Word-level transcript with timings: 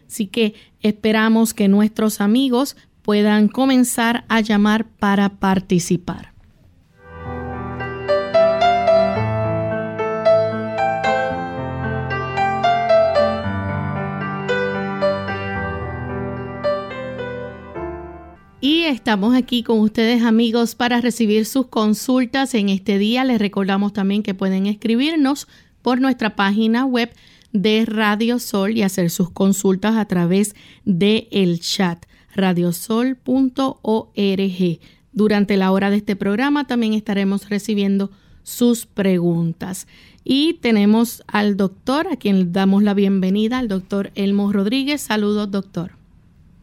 Así 0.06 0.26
que 0.26 0.54
esperamos 0.80 1.54
que 1.54 1.68
nuestros 1.68 2.20
amigos 2.20 2.76
puedan 3.02 3.48
comenzar 3.48 4.24
a 4.28 4.40
llamar 4.40 4.86
para 4.86 5.30
participar. 5.30 6.31
Y 18.64 18.84
estamos 18.84 19.34
aquí 19.34 19.64
con 19.64 19.80
ustedes 19.80 20.22
amigos 20.22 20.76
para 20.76 21.00
recibir 21.00 21.46
sus 21.46 21.66
consultas 21.66 22.54
en 22.54 22.68
este 22.68 22.96
día. 22.96 23.24
Les 23.24 23.40
recordamos 23.40 23.92
también 23.92 24.22
que 24.22 24.34
pueden 24.34 24.66
escribirnos 24.66 25.48
por 25.82 26.00
nuestra 26.00 26.36
página 26.36 26.84
web 26.84 27.12
de 27.52 27.84
Radio 27.84 28.38
Sol 28.38 28.76
y 28.78 28.82
hacer 28.82 29.10
sus 29.10 29.30
consultas 29.30 29.96
a 29.96 30.04
través 30.04 30.54
de 30.84 31.26
el 31.32 31.58
chat 31.58 32.06
radiosol.org. 32.36 33.18
Durante 35.12 35.56
la 35.56 35.72
hora 35.72 35.90
de 35.90 35.96
este 35.96 36.14
programa 36.14 36.64
también 36.64 36.94
estaremos 36.94 37.48
recibiendo 37.48 38.12
sus 38.44 38.86
preguntas. 38.86 39.88
Y 40.22 40.54
tenemos 40.60 41.24
al 41.26 41.56
doctor, 41.56 42.06
a 42.06 42.14
quien 42.14 42.52
damos 42.52 42.84
la 42.84 42.94
bienvenida, 42.94 43.58
al 43.58 43.66
doctor 43.66 44.12
Elmo 44.14 44.52
Rodríguez. 44.52 45.00
Saludos, 45.00 45.50
doctor. 45.50 46.00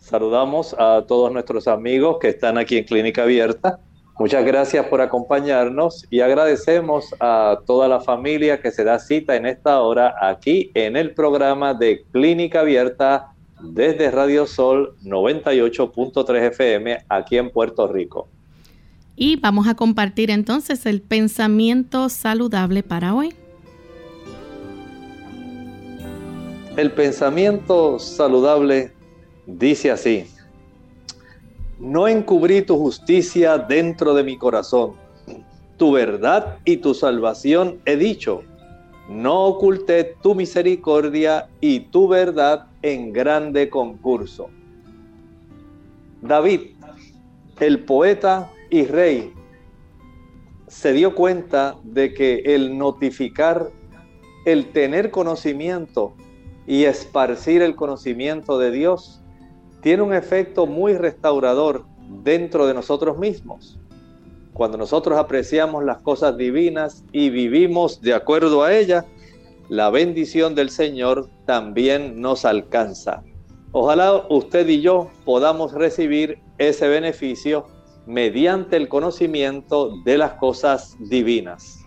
Saludamos 0.09 0.75
a 0.79 1.05
todos 1.07 1.31
nuestros 1.31 1.67
amigos 1.67 2.17
que 2.19 2.29
están 2.29 2.57
aquí 2.57 2.79
en 2.79 2.83
Clínica 2.85 3.21
Abierta. 3.21 3.79
Muchas 4.17 4.43
gracias 4.43 4.87
por 4.87 5.01
acompañarnos 5.01 6.07
y 6.09 6.21
agradecemos 6.21 7.13
a 7.19 7.59
toda 7.67 7.87
la 7.87 7.99
familia 7.99 8.59
que 8.59 8.71
se 8.71 8.83
da 8.83 8.97
cita 8.97 9.35
en 9.35 9.45
esta 9.45 9.81
hora 9.81 10.15
aquí 10.19 10.71
en 10.73 10.97
el 10.97 11.13
programa 11.13 11.75
de 11.75 12.05
Clínica 12.11 12.61
Abierta 12.61 13.33
desde 13.61 14.09
Radio 14.09 14.47
Sol 14.47 14.95
98.3 15.03 16.47
FM 16.53 17.05
aquí 17.07 17.37
en 17.37 17.51
Puerto 17.51 17.87
Rico. 17.87 18.27
Y 19.15 19.35
vamos 19.35 19.67
a 19.67 19.75
compartir 19.75 20.31
entonces 20.31 20.87
el 20.87 21.01
pensamiento 21.01 22.09
saludable 22.09 22.81
para 22.81 23.13
hoy. 23.13 23.35
El 26.77 26.93
pensamiento 26.93 27.99
saludable 27.99 28.97
Dice 29.57 29.89
así, 29.89 30.27
no 31.79 32.07
encubrí 32.07 32.61
tu 32.61 32.77
justicia 32.77 33.57
dentro 33.57 34.13
de 34.13 34.23
mi 34.23 34.37
corazón, 34.37 34.93
tu 35.75 35.93
verdad 35.93 36.59
y 36.65 36.77
tu 36.77 36.93
salvación 36.93 37.79
he 37.85 37.95
dicho, 37.95 38.43
no 39.09 39.45
oculté 39.45 40.15
tu 40.21 40.35
misericordia 40.35 41.49
y 41.61 41.79
tu 41.79 42.07
verdad 42.07 42.67
en 42.83 43.11
grande 43.11 43.71
concurso. 43.71 44.51
David, 46.21 46.75
el 47.59 47.83
poeta 47.85 48.51
y 48.69 48.85
rey, 48.85 49.33
se 50.67 50.93
dio 50.93 51.15
cuenta 51.15 51.75
de 51.83 52.13
que 52.13 52.43
el 52.45 52.77
notificar, 52.77 53.71
el 54.45 54.67
tener 54.67 55.09
conocimiento 55.09 56.13
y 56.67 56.83
esparcir 56.83 57.63
el 57.63 57.75
conocimiento 57.75 58.59
de 58.59 58.69
Dios 58.69 59.23
tiene 59.81 60.03
un 60.03 60.13
efecto 60.13 60.65
muy 60.65 60.93
restaurador 60.93 61.85
dentro 62.23 62.67
de 62.67 62.73
nosotros 62.73 63.17
mismos. 63.17 63.79
Cuando 64.53 64.77
nosotros 64.77 65.17
apreciamos 65.17 65.83
las 65.85 65.99
cosas 65.99 66.37
divinas 66.37 67.03
y 67.11 67.29
vivimos 67.29 68.01
de 68.01 68.13
acuerdo 68.13 68.63
a 68.63 68.73
ellas, 68.75 69.05
la 69.69 69.89
bendición 69.89 70.55
del 70.55 70.69
Señor 70.69 71.29
también 71.45 72.19
nos 72.19 72.43
alcanza. 72.43 73.23
Ojalá 73.71 74.25
usted 74.29 74.67
y 74.67 74.81
yo 74.81 75.11
podamos 75.25 75.73
recibir 75.73 76.39
ese 76.57 76.87
beneficio 76.87 77.67
mediante 78.07 78.75
el 78.75 78.89
conocimiento 78.89 79.95
de 80.03 80.17
las 80.17 80.33
cosas 80.33 80.97
divinas. 80.99 81.85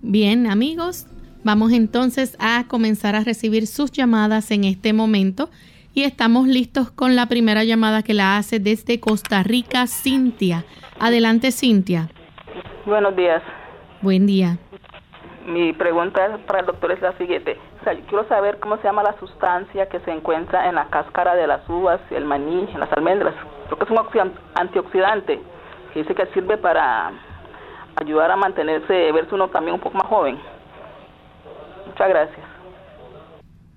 Bien, 0.00 0.46
amigos, 0.46 1.06
vamos 1.44 1.72
entonces 1.72 2.34
a 2.38 2.66
comenzar 2.66 3.14
a 3.14 3.22
recibir 3.22 3.66
sus 3.66 3.92
llamadas 3.92 4.50
en 4.50 4.64
este 4.64 4.94
momento 4.94 5.50
y 5.94 6.04
estamos 6.04 6.46
listos 6.46 6.90
con 6.90 7.16
la 7.16 7.26
primera 7.26 7.64
llamada 7.64 8.02
que 8.02 8.14
la 8.14 8.36
hace 8.36 8.58
desde 8.58 9.00
Costa 9.00 9.42
Rica, 9.42 9.86
Cintia. 9.86 10.64
Adelante, 10.98 11.52
Cintia. 11.52 12.08
Buenos 12.86 13.14
días. 13.14 13.42
Buen 14.00 14.26
día. 14.26 14.58
Mi 15.46 15.72
pregunta 15.72 16.38
para 16.46 16.60
el 16.60 16.66
doctor 16.66 16.92
es 16.92 17.02
la 17.02 17.16
siguiente. 17.18 17.58
quiero 18.08 18.26
saber 18.28 18.58
cómo 18.60 18.76
se 18.78 18.84
llama 18.84 19.02
la 19.02 19.18
sustancia 19.18 19.88
que 19.88 20.00
se 20.00 20.12
encuentra 20.12 20.68
en 20.68 20.76
la 20.76 20.86
cáscara 20.86 21.34
de 21.34 21.46
las 21.46 21.68
uvas, 21.68 22.00
el 22.10 22.24
maní, 22.24 22.68
en 22.72 22.80
las 22.80 22.92
almendras. 22.92 23.34
Creo 23.66 23.78
que 23.78 23.84
es 23.84 23.90
un 23.90 24.32
antioxidante 24.54 25.40
que 25.92 26.00
dice 26.00 26.14
que 26.14 26.26
sirve 26.26 26.56
para 26.56 27.12
ayudar 27.96 28.30
a 28.30 28.36
mantenerse, 28.36 29.12
verse 29.12 29.34
uno 29.34 29.48
también 29.48 29.74
un 29.74 29.80
poco 29.80 29.98
más 29.98 30.06
joven. 30.06 30.38
Muchas 31.86 32.08
gracias. 32.08 32.46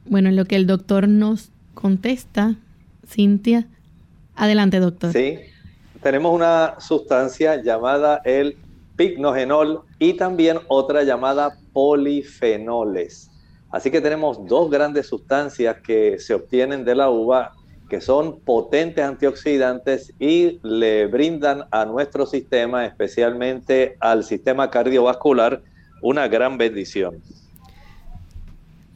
Bueno, 0.06 0.30
lo 0.32 0.46
que 0.46 0.56
el 0.56 0.68
doctor 0.68 1.08
nos 1.08 1.55
contesta 1.86 2.56
Cintia. 3.08 3.68
Adelante, 4.36 4.80
doctor. 4.80 5.14
Sí, 5.14 5.38
tenemos 6.02 6.34
una 6.34 6.80
sustancia 6.80 7.62
llamada 7.62 8.22
el 8.26 8.58
pignogenol 8.96 9.84
y 10.00 10.14
también 10.14 10.58
otra 10.68 11.04
llamada 11.04 11.60
polifenoles. 11.74 13.30
Así 13.70 13.92
que 13.92 14.02
tenemos 14.02 14.48
dos 14.48 14.72
grandes 14.72 15.06
sustancias 15.06 15.78
que 15.86 16.18
se 16.18 16.34
obtienen 16.34 16.86
de 16.86 16.96
la 16.96 17.12
uva 17.12 17.52
que 17.88 18.02
son 18.02 18.40
potentes 18.40 19.06
antioxidantes 19.06 20.12
y 20.18 20.60
le 20.64 21.06
brindan 21.06 21.66
a 21.70 21.86
nuestro 21.86 22.26
sistema, 22.26 22.88
especialmente 22.88 23.96
al 24.00 24.24
sistema 24.24 24.72
cardiovascular, 24.72 25.62
una 26.02 26.28
gran 26.28 26.58
bendición. 26.58 27.22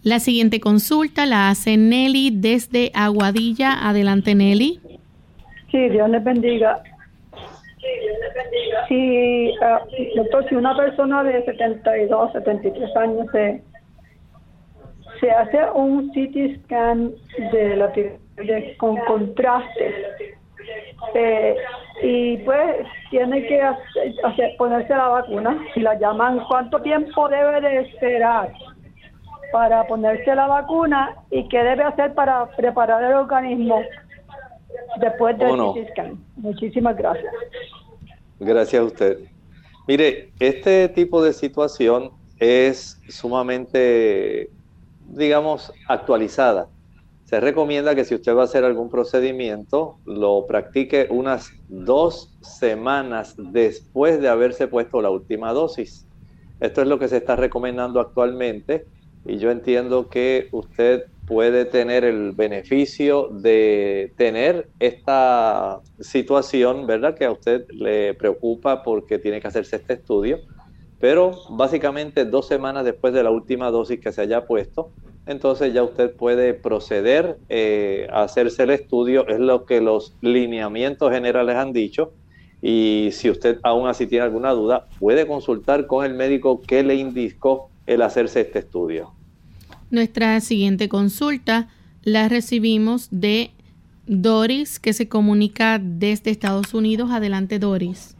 La 0.04 0.20
siguiente 0.20 0.62
consulta 0.62 1.26
la 1.26 1.50
hace 1.50 1.76
Nelly 1.76 2.32
desde 2.34 2.92
Aguadilla. 2.94 3.74
Adelante, 3.88 4.34
Nelly. 4.34 4.80
Sí, 5.72 5.90
Dios 5.90 6.10
les 6.10 6.24
bendiga. 6.24 6.82
Si, 8.88 9.50
uh, 9.50 10.16
doctor, 10.16 10.48
si 10.48 10.56
una 10.56 10.76
persona 10.76 11.24
de 11.24 11.44
72, 11.44 12.32
73 12.32 12.96
años 12.96 13.28
se, 13.32 13.62
se 15.20 15.32
hace 15.32 15.60
un 15.76 16.10
CT 16.10 16.64
scan 16.64 17.12
de 17.52 17.76
la 17.76 17.92
con 18.78 18.98
contraste 19.06 19.96
eh, 21.14 21.56
y 22.04 22.38
pues 22.38 22.88
tiene 23.10 23.46
que 23.48 23.62
hacer, 23.62 24.56
ponerse 24.58 24.90
la 24.96 25.08
vacuna, 25.08 25.58
si 25.74 25.82
la 25.82 26.00
llaman, 26.00 26.40
¿cuánto 26.48 26.82
tiempo 26.82 27.28
debe 27.28 27.62
de 27.62 27.80
esperar 27.82 28.52
para 29.52 29.88
ponerse 29.88 30.34
la 30.36 30.48
vacuna 30.48 31.16
y 31.32 31.48
qué 31.50 31.64
debe 31.64 31.84
hacer 31.84 32.14
para 32.14 32.46
preparar 32.56 33.04
el 33.04 33.14
organismo 33.14 33.82
después 35.00 35.38
del 35.38 35.88
scan? 35.92 36.18
Muchísimas 36.38 36.96
gracias. 36.98 37.34
Gracias 38.40 38.82
a 38.82 38.86
usted. 38.86 39.20
Mire, 39.88 40.30
este 40.40 40.88
tipo 40.90 41.24
de 41.24 41.34
situación 41.34 42.12
es 42.40 43.00
sumamente, 43.10 44.50
digamos, 45.08 45.74
actualizada. 45.88 46.68
Se 47.26 47.40
recomienda 47.40 47.94
que 47.94 48.06
si 48.06 48.16
usted 48.16 48.36
va 48.36 48.42
a 48.42 48.46
hacer 48.46 48.64
algún 48.64 48.90
procedimiento, 48.90 49.98
lo 50.06 50.46
practique 50.48 51.08
unas 51.12 51.52
dos 51.68 52.36
semanas 52.42 53.36
después 53.38 54.20
de 54.20 54.30
haberse 54.30 54.68
puesto 54.68 55.02
la 55.02 55.12
última 55.12 55.54
dosis. 55.54 56.08
Esto 56.60 56.82
es 56.82 56.88
lo 56.88 56.98
que 56.98 57.08
se 57.08 57.18
está 57.18 57.36
recomendando 57.36 58.00
actualmente 58.00 58.86
y 59.26 59.38
yo 59.38 59.52
entiendo 59.52 60.10
que 60.10 60.50
usted 60.52 61.04
puede 61.26 61.66
tener 61.66 62.06
el 62.06 62.32
beneficio 62.32 63.28
de 63.30 64.14
tener 64.18 64.72
esta 64.80 65.80
situación, 66.00 66.88
¿verdad? 66.88 67.16
Que 67.16 67.26
a 67.26 67.32
usted 67.32 67.66
le 67.70 68.16
preocupa 68.16 68.82
porque 68.82 69.20
tiene 69.20 69.40
que 69.40 69.48
hacerse 69.48 69.76
este 69.76 69.94
estudio, 69.94 70.40
pero 71.00 71.32
básicamente 71.50 72.26
dos 72.26 72.48
semanas 72.48 72.84
después 72.84 73.14
de 73.14 73.22
la 73.22 73.30
última 73.30 73.70
dosis 73.70 74.00
que 74.00 74.12
se 74.12 74.22
haya 74.22 74.48
puesto, 74.48 74.94
entonces 75.28 75.72
ya 75.72 75.84
usted 75.84 76.16
puede 76.16 76.56
proceder 76.56 77.38
eh, 77.48 78.08
a 78.12 78.24
hacerse 78.24 78.64
el 78.64 78.72
estudio, 78.72 79.28
es 79.28 79.40
lo 79.40 79.66
que 79.66 79.82
los 79.82 80.18
lineamientos 80.22 81.12
generales 81.12 81.56
han 81.56 81.74
dicho, 81.74 82.16
y 82.62 83.10
si 83.14 83.30
usted 83.30 83.60
aún 83.64 83.88
así 83.88 84.08
tiene 84.08 84.26
alguna 84.26 84.52
duda, 84.52 84.88
puede 84.98 85.28
consultar 85.28 85.86
con 85.86 86.04
el 86.04 86.16
médico 86.16 86.62
que 86.66 86.82
le 86.82 86.96
indicó 86.96 87.70
el 87.90 88.04
hacerse 88.04 88.42
este 88.42 88.60
estudio. 88.60 89.12
Nuestra 89.90 90.40
siguiente 90.42 90.88
consulta 90.88 91.68
la 92.04 92.30
recibimos 92.30 93.10
de 93.12 93.50
Doris, 94.06 94.80
que 94.80 94.94
se 94.94 95.10
comunica 95.10 95.80
desde 95.82 96.30
Estados 96.30 96.74
Unidos. 96.76 97.10
Adelante, 97.12 97.58
Doris. 97.58 98.16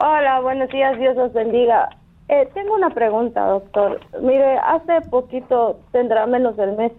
Hola, 0.00 0.40
buenos 0.40 0.70
días, 0.70 0.96
Dios 0.98 1.16
los 1.16 1.32
bendiga. 1.32 1.88
Eh, 2.28 2.48
tengo 2.54 2.74
una 2.74 2.90
pregunta, 2.90 3.44
doctor. 3.46 4.00
Mire, 4.22 4.58
hace 4.58 5.00
poquito, 5.10 5.80
tendrá 5.90 6.26
menos 6.26 6.56
del 6.56 6.76
mes, 6.76 6.92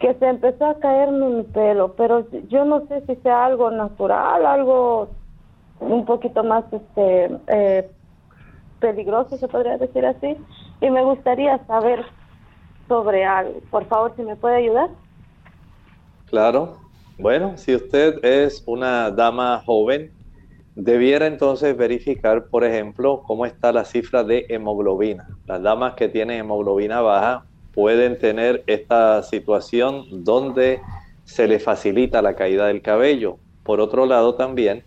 que 0.00 0.12
se 0.14 0.26
empezó 0.26 0.66
a 0.66 0.78
caerme 0.80 1.22
un 1.24 1.44
pelo, 1.44 1.94
pero 1.96 2.26
yo 2.48 2.64
no 2.64 2.84
sé 2.88 3.02
si 3.06 3.14
sea 3.22 3.46
algo 3.46 3.70
natural, 3.70 4.44
algo 4.44 5.08
un 5.78 6.04
poquito 6.04 6.42
más 6.42 6.64
este 6.72 7.30
eh, 7.46 7.90
peligroso, 8.80 9.36
se 9.36 9.48
podría 9.48 9.78
decir 9.78 10.04
así, 10.04 10.36
y 10.80 10.90
me 10.90 11.02
gustaría 11.02 11.58
saber 11.66 12.04
sobre 12.88 13.24
algo. 13.24 13.60
Por 13.70 13.86
favor, 13.86 14.12
si 14.16 14.22
me 14.22 14.36
puede 14.36 14.56
ayudar. 14.56 14.90
Claro. 16.26 16.78
Bueno, 17.18 17.56
si 17.56 17.74
usted 17.74 18.22
es 18.22 18.62
una 18.66 19.10
dama 19.10 19.62
joven, 19.64 20.12
debiera 20.74 21.26
entonces 21.26 21.74
verificar, 21.76 22.48
por 22.48 22.62
ejemplo, 22.62 23.22
cómo 23.26 23.46
está 23.46 23.72
la 23.72 23.84
cifra 23.84 24.22
de 24.22 24.44
hemoglobina. 24.50 25.26
Las 25.46 25.62
damas 25.62 25.94
que 25.94 26.08
tienen 26.08 26.40
hemoglobina 26.40 27.00
baja 27.00 27.46
pueden 27.72 28.18
tener 28.18 28.62
esta 28.66 29.22
situación 29.22 30.24
donde 30.24 30.80
se 31.24 31.48
le 31.48 31.58
facilita 31.58 32.20
la 32.20 32.34
caída 32.34 32.66
del 32.66 32.82
cabello. 32.82 33.38
Por 33.62 33.80
otro 33.80 34.04
lado, 34.04 34.34
también 34.34 34.84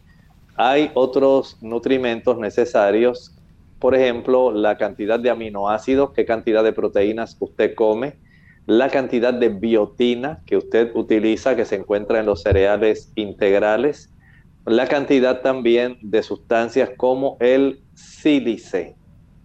hay 0.55 0.91
otros 0.93 1.57
nutrimentos 1.61 2.37
necesarios 2.37 3.38
por 3.79 3.95
ejemplo, 3.95 4.51
la 4.51 4.77
cantidad 4.77 5.19
de 5.19 5.29
aminoácidos, 5.29 6.11
qué 6.11 6.25
cantidad 6.25 6.63
de 6.63 6.73
proteínas 6.73 7.37
usted 7.39 7.75
come, 7.75 8.17
la 8.65 8.89
cantidad 8.89 9.33
de 9.33 9.49
biotina 9.49 10.41
que 10.45 10.57
usted 10.57 10.91
utiliza, 10.95 11.55
que 11.55 11.65
se 11.65 11.75
encuentra 11.75 12.19
en 12.19 12.25
los 12.25 12.43
cereales 12.43 13.11
integrales, 13.15 14.13
la 14.65 14.87
cantidad 14.87 15.41
también 15.41 15.97
de 16.01 16.21
sustancias 16.21 16.91
como 16.97 17.37
el 17.39 17.81
sílice, 17.95 18.95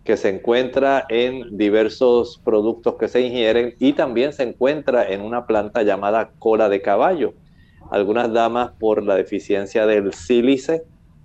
que 0.04 0.16
se 0.16 0.28
encuentra 0.28 1.06
en 1.08 1.56
diversos 1.56 2.42
productos 2.44 2.96
que 2.96 3.08
se 3.08 3.22
ingieren 3.22 3.74
y 3.78 3.94
también 3.94 4.32
se 4.32 4.42
encuentra 4.42 5.08
en 5.08 5.22
una 5.22 5.46
planta 5.46 5.82
llamada 5.82 6.32
cola 6.38 6.68
de 6.68 6.82
caballo. 6.82 7.32
Algunas 7.90 8.32
damas 8.32 8.72
por 8.78 9.02
la 9.02 9.14
deficiencia 9.14 9.86
del 9.86 10.12
sílice 10.12 10.82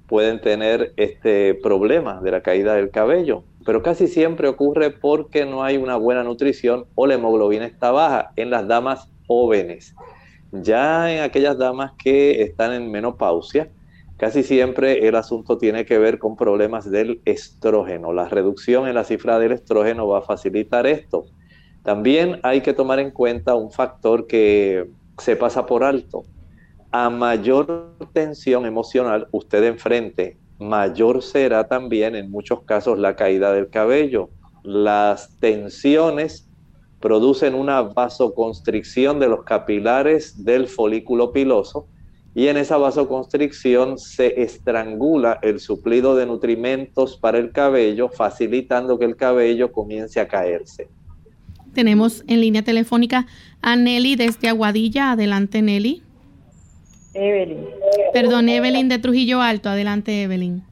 pueden 0.09 0.41
tener 0.41 0.91
este 0.97 1.53
problema 1.53 2.19
de 2.19 2.31
la 2.31 2.41
caída 2.41 2.73
del 2.73 2.89
cabello, 2.89 3.43
pero 3.63 3.83
casi 3.83 4.07
siempre 4.07 4.47
ocurre 4.47 4.89
porque 4.89 5.45
no 5.45 5.63
hay 5.63 5.77
una 5.77 5.95
buena 5.97 6.23
nutrición 6.23 6.85
o 6.95 7.05
la 7.05 7.13
hemoglobina 7.13 7.65
está 7.65 7.91
baja 7.91 8.31
en 8.35 8.49
las 8.49 8.67
damas 8.67 9.07
jóvenes. 9.27 9.95
Ya 10.51 11.13
en 11.13 11.21
aquellas 11.21 11.59
damas 11.59 11.91
que 12.03 12.41
están 12.41 12.73
en 12.73 12.89
menopausia, 12.89 13.69
casi 14.17 14.41
siempre 14.41 15.07
el 15.07 15.15
asunto 15.15 15.59
tiene 15.59 15.85
que 15.85 15.99
ver 15.99 16.17
con 16.17 16.35
problemas 16.35 16.89
del 16.89 17.21
estrógeno. 17.25 18.11
La 18.11 18.27
reducción 18.27 18.87
en 18.87 18.95
la 18.95 19.03
cifra 19.03 19.37
del 19.37 19.51
estrógeno 19.51 20.07
va 20.07 20.19
a 20.19 20.23
facilitar 20.23 20.87
esto. 20.87 21.25
También 21.83 22.39
hay 22.41 22.61
que 22.61 22.73
tomar 22.73 22.99
en 22.99 23.11
cuenta 23.11 23.53
un 23.53 23.71
factor 23.71 24.25
que 24.25 24.89
se 25.19 25.35
pasa 25.35 25.67
por 25.67 25.83
alto 25.83 26.23
a 26.91 27.09
mayor 27.09 27.95
tensión 28.13 28.65
emocional 28.65 29.27
usted 29.31 29.63
enfrente, 29.63 30.37
mayor 30.59 31.21
será 31.21 31.67
también 31.67 32.15
en 32.15 32.31
muchos 32.31 32.63
casos 32.63 32.97
la 32.97 33.15
caída 33.15 33.53
del 33.53 33.69
cabello. 33.69 34.29
Las 34.63 35.37
tensiones 35.39 36.49
producen 36.99 37.55
una 37.55 37.81
vasoconstricción 37.81 39.19
de 39.19 39.29
los 39.29 39.43
capilares 39.43 40.43
del 40.43 40.67
folículo 40.67 41.31
piloso 41.31 41.87
y 42.35 42.47
en 42.47 42.57
esa 42.57 42.77
vasoconstricción 42.77 43.97
se 43.97 44.41
estrangula 44.41 45.39
el 45.41 45.59
suplido 45.59 46.15
de 46.15 46.25
nutrimentos 46.25 47.17
para 47.17 47.37
el 47.37 47.51
cabello, 47.51 48.09
facilitando 48.09 48.99
que 48.99 49.05
el 49.05 49.15
cabello 49.15 49.71
comience 49.71 50.19
a 50.19 50.27
caerse. 50.27 50.89
Tenemos 51.73 52.23
en 52.27 52.41
línea 52.41 52.63
telefónica 52.63 53.27
a 53.61 53.75
Nelly 53.75 54.15
desde 54.15 54.49
Aguadilla. 54.49 55.11
Adelante, 55.11 55.61
Nelly. 55.61 56.03
Evelyn. 57.19 57.67
Perdón, 58.13 58.49
Evelyn 58.49 58.89
de 58.89 58.99
Trujillo 58.99 59.41
Alto. 59.41 59.69
Adelante, 59.69 60.23
Evelyn. 60.23 60.63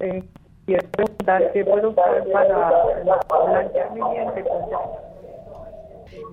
Eh, 0.00 0.22
quiero 0.66 0.88
preguntar 0.90 1.52
qué 1.52 1.64
puedo 1.64 1.94
para 1.94 2.24
mi 3.92 4.00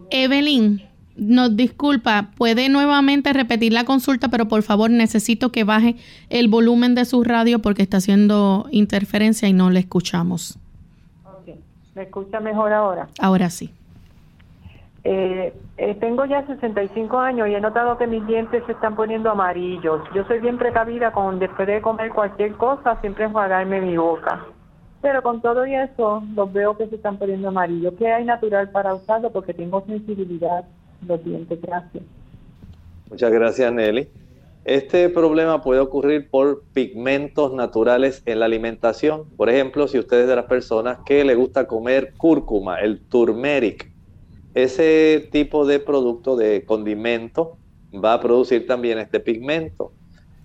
Evelyn, 0.10 0.82
nos 1.18 1.56
disculpa, 1.56 2.30
puede 2.38 2.70
nuevamente 2.70 3.34
repetir 3.34 3.74
la 3.74 3.84
consulta, 3.84 4.30
pero 4.30 4.48
por 4.48 4.62
favor 4.62 4.90
necesito 4.90 5.52
que 5.52 5.64
baje 5.64 5.96
el 6.30 6.48
volumen 6.48 6.96
de 6.96 7.06
su 7.06 7.24
radio 7.24 7.60
porque 7.60 7.82
está 7.82 7.98
haciendo 7.98 8.68
interferencia 8.72 9.50
y 9.50 9.54
no 9.54 9.70
le 9.70 9.80
escuchamos. 9.80 10.60
Okay. 11.42 11.60
¿Me 11.96 12.04
escucha 12.04 12.40
mejor 12.40 12.72
ahora? 12.72 13.10
Ahora 13.20 13.50
sí. 13.50 13.72
Eh, 15.10 15.54
eh, 15.78 15.96
tengo 16.02 16.26
ya 16.26 16.46
65 16.46 17.18
años 17.18 17.48
y 17.48 17.56
he 17.56 17.62
notado 17.62 17.98
que 17.98 18.08
mis 18.08 18.28
dientes 18.28 18.62
se 18.66 18.74
están 18.74 18.94
poniendo 18.98 19.32
amarillos. 19.32 20.02
Yo 20.14 20.26
soy 20.26 20.40
bien 20.40 20.58
precavida 20.58 21.14
con 21.14 21.40
después 21.40 21.66
de 21.66 21.82
comer 21.82 22.10
cualquier 22.10 22.56
cosa, 22.56 23.00
siempre 23.00 23.24
enjuagarme 23.24 23.80
mi 23.80 23.96
boca. 23.96 24.46
Pero 25.02 25.24
con 25.24 25.42
todo 25.42 25.66
y 25.66 25.76
eso, 25.76 26.22
los 26.36 26.52
veo 26.52 26.76
que 26.76 26.88
se 26.88 26.96
están 26.96 27.18
poniendo 27.18 27.48
amarillos. 27.48 27.94
¿Qué 27.98 28.12
hay 28.12 28.26
natural 28.26 28.70
para 28.72 28.96
usarlo? 28.96 29.32
Porque 29.32 29.54
tengo 29.54 29.82
sensibilidad 29.86 30.66
los 31.08 31.24
dientes. 31.24 31.58
Gracias. 31.62 32.04
Muchas 33.10 33.32
gracias, 33.32 33.72
Nelly. 33.72 34.10
Este 34.66 35.08
problema 35.08 35.62
puede 35.62 35.80
ocurrir 35.80 36.30
por 36.30 36.64
pigmentos 36.74 37.54
naturales 37.54 38.24
en 38.26 38.42
la 38.42 38.46
alimentación. 38.46 39.24
Por 39.38 39.50
ejemplo, 39.50 39.88
si 39.88 40.00
usted 40.00 40.24
es 40.24 40.28
de 40.28 40.36
las 40.36 40.48
personas 40.48 40.98
que 41.06 41.24
le 41.24 41.36
gusta 41.36 41.66
comer 41.66 42.12
cúrcuma, 42.18 42.82
el 42.82 43.00
turmeric, 43.00 43.96
ese 44.58 45.30
tipo 45.32 45.68
de 45.68 45.80
producto 45.80 46.36
de 46.36 46.66
condimento 46.66 47.60
va 47.94 48.14
a 48.14 48.20
producir 48.20 48.66
también 48.66 48.98
este 48.98 49.20
pigmento. 49.20 49.94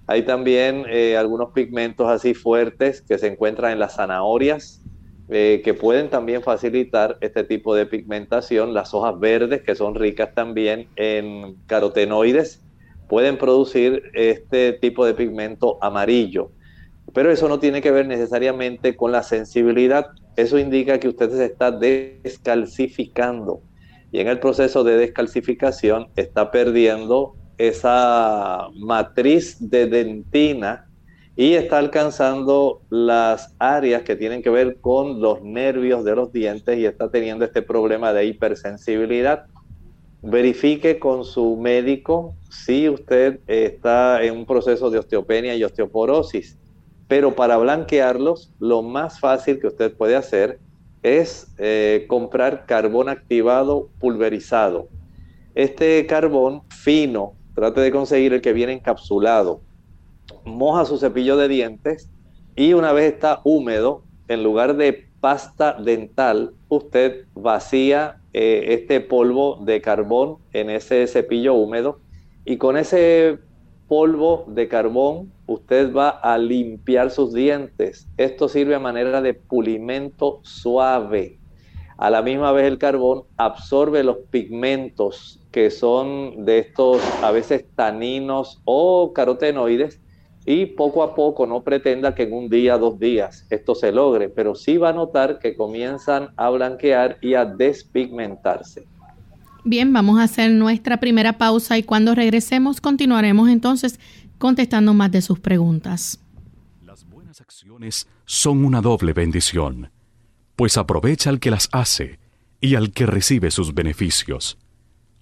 Hay 0.07 0.23
también 0.27 0.85
eh, 0.91 1.17
algunos 1.17 1.53
pigmentos 1.53 2.09
así 2.09 2.35
fuertes 2.35 3.01
que 3.01 3.17
se 3.17 3.29
encuentran 3.29 3.73
en 3.73 3.79
las 3.79 3.95
zanahorias, 3.95 4.83
eh, 5.31 5.63
que 5.65 5.73
pueden 5.73 6.11
también 6.11 6.43
facilitar 6.43 7.17
este 7.23 7.43
tipo 7.45 7.75
de 7.75 7.87
pigmentación. 7.87 8.75
Las 8.75 8.93
hojas 8.93 9.19
verdes, 9.19 9.63
que 9.63 9.75
son 9.75 9.95
ricas 9.95 10.35
también 10.35 10.89
en 10.97 11.57
carotenoides, 11.67 12.61
pueden 13.09 13.39
producir 13.39 14.03
este 14.13 14.75
tipo 14.75 15.07
de 15.07 15.15
pigmento 15.15 15.79
amarillo. 15.81 16.51
Pero 17.15 17.33
eso 17.33 17.49
no 17.49 17.59
tiene 17.59 17.81
que 17.81 17.91
ver 17.91 18.07
necesariamente 18.07 18.95
con 18.95 19.11
la 19.11 19.23
sensibilidad. 19.23 20.09
Eso 20.37 20.59
indica 20.59 21.01
que 21.01 21.09
usted 21.09 21.31
se 21.31 21.47
está 21.47 21.71
descalcificando. 21.71 23.63
Y 24.13 24.21
en 24.21 24.29
el 24.29 24.39
proceso 24.39 24.85
de 24.85 24.99
descalcificación 24.99 26.09
está 26.17 26.51
perdiendo 26.51 27.35
esa 27.57 28.69
matriz 28.75 29.57
de 29.59 29.87
dentina 29.87 30.87
y 31.35 31.55
está 31.55 31.79
alcanzando 31.79 32.83
las 32.91 33.55
áreas 33.59 34.03
que 34.03 34.17
tienen 34.17 34.43
que 34.43 34.51
ver 34.51 34.81
con 34.81 35.21
los 35.23 35.43
nervios 35.43 36.05
de 36.05 36.15
los 36.15 36.31
dientes 36.31 36.79
y 36.79 36.85
está 36.85 37.11
teniendo 37.11 37.47
este 37.47 37.63
problema 37.63 38.13
de 38.13 38.27
hipersensibilidad. 38.27 39.47
Verifique 40.21 40.99
con 40.99 41.25
su 41.25 41.57
médico 41.57 42.37
si 42.51 42.91
usted 42.91 43.41
está 43.47 44.23
en 44.23 44.37
un 44.37 44.45
proceso 44.45 44.91
de 44.91 44.99
osteopenia 44.99 45.57
y 45.57 45.65
osteoporosis. 45.65 46.59
Pero 47.09 47.35
para 47.35 47.57
blanquearlos, 47.57 48.53
lo 48.59 48.83
más 48.83 49.19
fácil 49.19 49.59
que 49.59 49.69
usted 49.69 49.95
puede 49.95 50.17
hacer 50.17 50.61
es 51.03 51.53
eh, 51.59 52.07
comprar 52.09 52.67
carbón 52.67 53.09
activado 53.09 53.89
pulverizado. 53.99 54.89
Este 55.55 56.07
carbón 56.07 56.63
fino, 56.69 57.35
trate 57.55 57.81
de 57.81 57.91
conseguir 57.91 58.33
el 58.33 58.41
que 58.41 58.53
viene 58.53 58.73
encapsulado. 58.73 59.61
Moja 60.45 60.85
su 60.85 60.99
cepillo 60.99 61.37
de 61.37 61.49
dientes 61.49 62.09
y 62.57 62.73
una 62.73 62.93
vez 62.93 63.13
está 63.13 63.41
húmedo, 63.45 64.05
en 64.29 64.43
lugar 64.43 64.77
de 64.77 65.09
pasta 65.21 65.75
dental, 65.75 66.55
usted 66.69 67.27
vacía 67.35 68.21
eh, 68.33 68.67
este 68.69 69.01
polvo 69.01 69.59
de 69.63 69.81
carbón 69.81 70.39
en 70.53 70.71
ese 70.71 71.07
cepillo 71.07 71.55
húmedo 71.55 72.01
y 72.45 72.57
con 72.57 72.77
ese 72.77 73.39
polvo 73.93 74.47
de 74.47 74.69
carbón 74.69 75.31
usted 75.47 75.93
va 75.93 76.09
a 76.09 76.39
limpiar 76.39 77.11
sus 77.11 77.35
dientes. 77.35 78.09
Esto 78.17 78.49
sirve 78.49 78.75
a 78.75 78.79
manera 78.79 79.21
de 79.21 79.35
pulimento 79.35 80.41
suave. 80.45 81.39
A 81.99 82.09
la 82.09 82.23
misma 82.23 82.53
vez 82.53 82.69
el 82.69 82.79
carbón 82.79 83.25
absorbe 83.37 84.03
los 84.03 84.17
pigmentos 84.31 85.41
que 85.51 85.71
son 85.71 86.47
de 86.47 86.61
estos 86.61 87.03
a 87.23 87.33
veces 87.33 87.67
taninos 87.77 88.63
o 88.65 89.13
carotenoides 89.13 90.01
y 90.47 90.65
poco 90.65 91.03
a 91.03 91.15
poco 91.15 91.47
no 91.47 91.63
pretenda 91.63 92.15
que 92.15 92.23
en 92.23 92.33
un 92.33 92.49
día, 92.49 92.79
dos 92.79 92.99
días 92.99 93.47
esto 93.51 93.75
se 93.75 93.93
logre, 93.93 94.31
pero 94.31 94.55
sí 94.55 94.79
va 94.79 94.89
a 94.89 94.95
notar 94.95 95.39
que 95.39 95.55
comienzan 95.55 96.31
a 96.39 96.49
blanquear 96.49 97.19
y 97.21 97.35
a 97.35 97.45
despigmentarse. 97.45 98.87
Bien, 99.65 99.93
vamos 99.93 100.19
a 100.19 100.25
hacer 100.25 100.51
nuestra 100.51 100.99
primera 100.99 101.39
pausa 101.39 101.79
y 101.79 101.85
cuando 101.85 102.15
regresemos 102.17 102.81
continuaremos 102.81 103.49
entonces 103.49 104.01
contestando 104.39 104.93
más 104.93 105.13
de 105.13 105.23
sus 105.23 105.39
preguntas. 105.39 106.19
Las 106.85 107.09
buenas 107.09 107.41
acciones 107.41 108.09
son 108.25 108.65
una 108.65 108.81
doble 108.81 109.13
bendición, 109.13 109.91
pues 110.57 110.77
aprovecha 110.77 111.31
al 111.31 111.39
que 111.39 111.53
las 111.53 111.69
hace 111.71 112.19
y 112.61 112.75
al 112.75 112.91
que 112.91 113.07
recibe 113.07 113.53
sus 113.53 113.73
beneficios. 113.73 114.59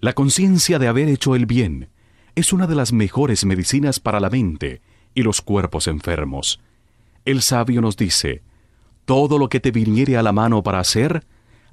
La 0.00 0.14
conciencia 0.14 0.78
de 0.78 0.88
haber 0.88 1.08
hecho 1.08 1.34
el 1.34 1.44
bien 1.44 1.90
es 2.34 2.54
una 2.54 2.66
de 2.66 2.74
las 2.74 2.94
mejores 2.94 3.44
medicinas 3.44 4.00
para 4.00 4.20
la 4.20 4.30
mente 4.30 4.80
y 5.14 5.22
los 5.22 5.42
cuerpos 5.42 5.86
enfermos. 5.86 6.60
El 7.26 7.42
sabio 7.42 7.82
nos 7.82 7.98
dice, 7.98 8.42
todo 9.04 9.36
lo 9.36 9.50
que 9.50 9.60
te 9.60 9.70
viniere 9.70 10.16
a 10.16 10.22
la 10.22 10.32
mano 10.32 10.62
para 10.62 10.80
hacer, 10.80 11.26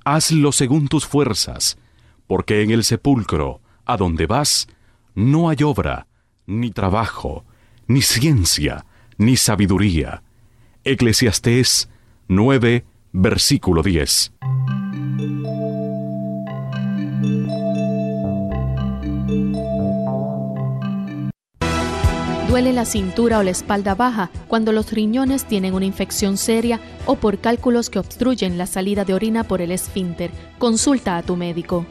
hazlo 0.04 0.52
según 0.52 0.90
tus 0.90 1.06
fuerzas, 1.06 1.78
porque 2.28 2.62
en 2.62 2.72
el 2.72 2.84
sepulcro, 2.84 3.62
a 3.86 3.98
donde 3.98 4.28
vas, 4.28 4.68
no 5.16 5.50
hay 5.50 5.64
obra, 5.64 6.08
ni 6.46 6.72
trabajo, 6.72 7.46
ni 7.88 8.02
ciencia, 8.02 8.86
ni 9.18 9.38
sabiduría. 9.38 10.22
Eclesiastés 10.84 11.90
9, 12.28 12.86
versículo 13.14 13.82
10. 13.82 14.34
Duele 22.48 22.74
la 22.74 22.86
cintura 22.86 23.40
o 23.40 23.44
la 23.44 23.52
espalda 23.52 23.94
baja 23.94 24.32
cuando 24.48 24.72
los 24.72 24.92
riñones 24.92 25.46
tienen 25.46 25.74
una 25.74 25.86
infección 25.86 26.38
seria 26.38 26.80
o 27.06 27.16
por 27.16 27.40
cálculos 27.40 27.90
que 27.90 28.00
obstruyen 28.00 28.58
la 28.58 28.66
salida 28.66 29.04
de 29.04 29.14
orina 29.14 29.44
por 29.44 29.62
el 29.62 29.72
esfínter. 29.72 30.32
Consulta 30.58 31.18
a 31.18 31.24
tu 31.24 31.36
médico. 31.36 31.86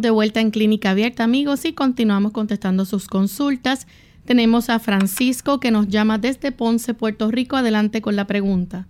De 0.00 0.10
vuelta 0.10 0.40
en 0.40 0.50
Clínica 0.50 0.90
Abierta, 0.90 1.24
amigos, 1.24 1.64
y 1.64 1.74
continuamos 1.74 2.32
contestando 2.32 2.84
sus 2.84 3.06
consultas. 3.08 3.86
Tenemos 4.24 4.70
a 4.70 4.78
Francisco 4.78 5.60
que 5.60 5.70
nos 5.70 5.88
llama 5.88 6.18
desde 6.18 6.52
Ponce, 6.52 6.94
Puerto 6.94 7.30
Rico. 7.30 7.56
Adelante 7.56 8.00
con 8.00 8.16
la 8.16 8.26
pregunta. 8.26 8.86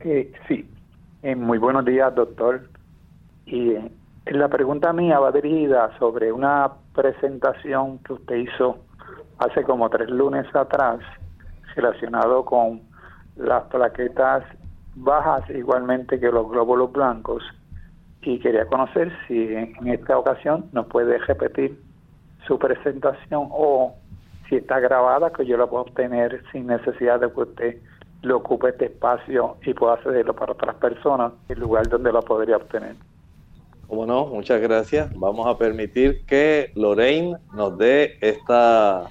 Eh, 0.00 0.32
sí, 0.48 0.68
eh, 1.22 1.36
muy 1.36 1.58
buenos 1.58 1.84
días, 1.84 2.14
doctor. 2.14 2.68
Y 3.46 3.70
eh, 3.70 3.90
la 4.26 4.48
pregunta 4.48 4.92
mía 4.92 5.18
va 5.18 5.32
dirigida 5.32 5.90
sobre 5.98 6.32
una 6.32 6.70
presentación 6.94 7.98
que 7.98 8.14
usted 8.14 8.36
hizo 8.36 8.78
hace 9.38 9.62
como 9.62 9.88
tres 9.90 10.10
lunes 10.10 10.46
atrás 10.54 11.00
relacionado 11.74 12.44
con 12.44 12.80
las 13.36 13.64
plaquetas 13.64 14.44
bajas 14.94 15.48
igualmente 15.50 16.20
que 16.20 16.30
los 16.30 16.50
glóbulos 16.50 16.92
blancos 16.92 17.42
y 18.22 18.38
quería 18.38 18.66
conocer 18.66 19.12
si 19.26 19.54
en 19.54 19.88
esta 19.88 20.18
ocasión 20.18 20.66
nos 20.72 20.86
puede 20.86 21.18
repetir 21.18 21.80
su 22.46 22.58
presentación 22.58 23.48
o 23.50 23.94
si 24.48 24.56
está 24.56 24.80
grabada 24.80 25.32
que 25.32 25.46
yo 25.46 25.56
la 25.56 25.66
puedo 25.66 25.84
obtener 25.84 26.42
sin 26.52 26.66
necesidad 26.66 27.20
de 27.20 27.32
que 27.32 27.40
usted 27.40 27.76
le 28.22 28.32
ocupe 28.32 28.68
este 28.68 28.86
espacio 28.86 29.56
y 29.64 29.72
pueda 29.72 29.94
accederlo 29.94 30.34
para 30.34 30.52
otras 30.52 30.74
personas, 30.76 31.32
el 31.48 31.60
lugar 31.60 31.88
donde 31.88 32.12
la 32.12 32.20
podría 32.20 32.56
obtener. 32.56 32.96
Como 33.88 34.06
no, 34.06 34.26
muchas 34.26 34.60
gracias. 34.60 35.10
Vamos 35.18 35.46
a 35.46 35.56
permitir 35.56 36.24
que 36.26 36.70
Lorraine 36.74 37.36
nos 37.54 37.76
dé 37.78 38.18
esta 38.20 39.08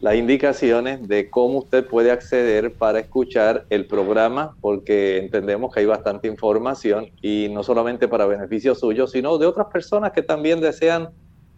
las 0.00 0.16
indicaciones 0.16 1.08
de 1.08 1.30
cómo 1.30 1.60
usted 1.60 1.86
puede 1.86 2.10
acceder 2.10 2.72
para 2.72 3.00
escuchar 3.00 3.64
el 3.70 3.86
programa, 3.86 4.54
porque 4.60 5.18
entendemos 5.18 5.72
que 5.72 5.80
hay 5.80 5.86
bastante 5.86 6.28
información 6.28 7.10
y 7.22 7.48
no 7.50 7.62
solamente 7.62 8.08
para 8.08 8.26
beneficio 8.26 8.74
suyo, 8.74 9.06
sino 9.06 9.38
de 9.38 9.46
otras 9.46 9.68
personas 9.68 10.12
que 10.12 10.22
también 10.22 10.60
desean 10.60 11.10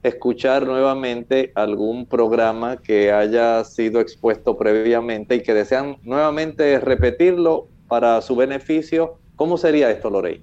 escuchar 0.02 0.66
nuevamente 0.66 1.52
algún 1.54 2.06
programa 2.06 2.76
que 2.76 3.12
haya 3.12 3.64
sido 3.64 4.00
expuesto 4.00 4.56
previamente 4.56 5.36
y 5.36 5.42
que 5.42 5.54
desean 5.54 5.96
nuevamente 6.02 6.78
repetirlo 6.78 7.68
para 7.88 8.20
su 8.22 8.36
beneficio. 8.36 9.18
¿Cómo 9.36 9.58
sería 9.58 9.90
esto, 9.90 10.10
Lorey? 10.10 10.40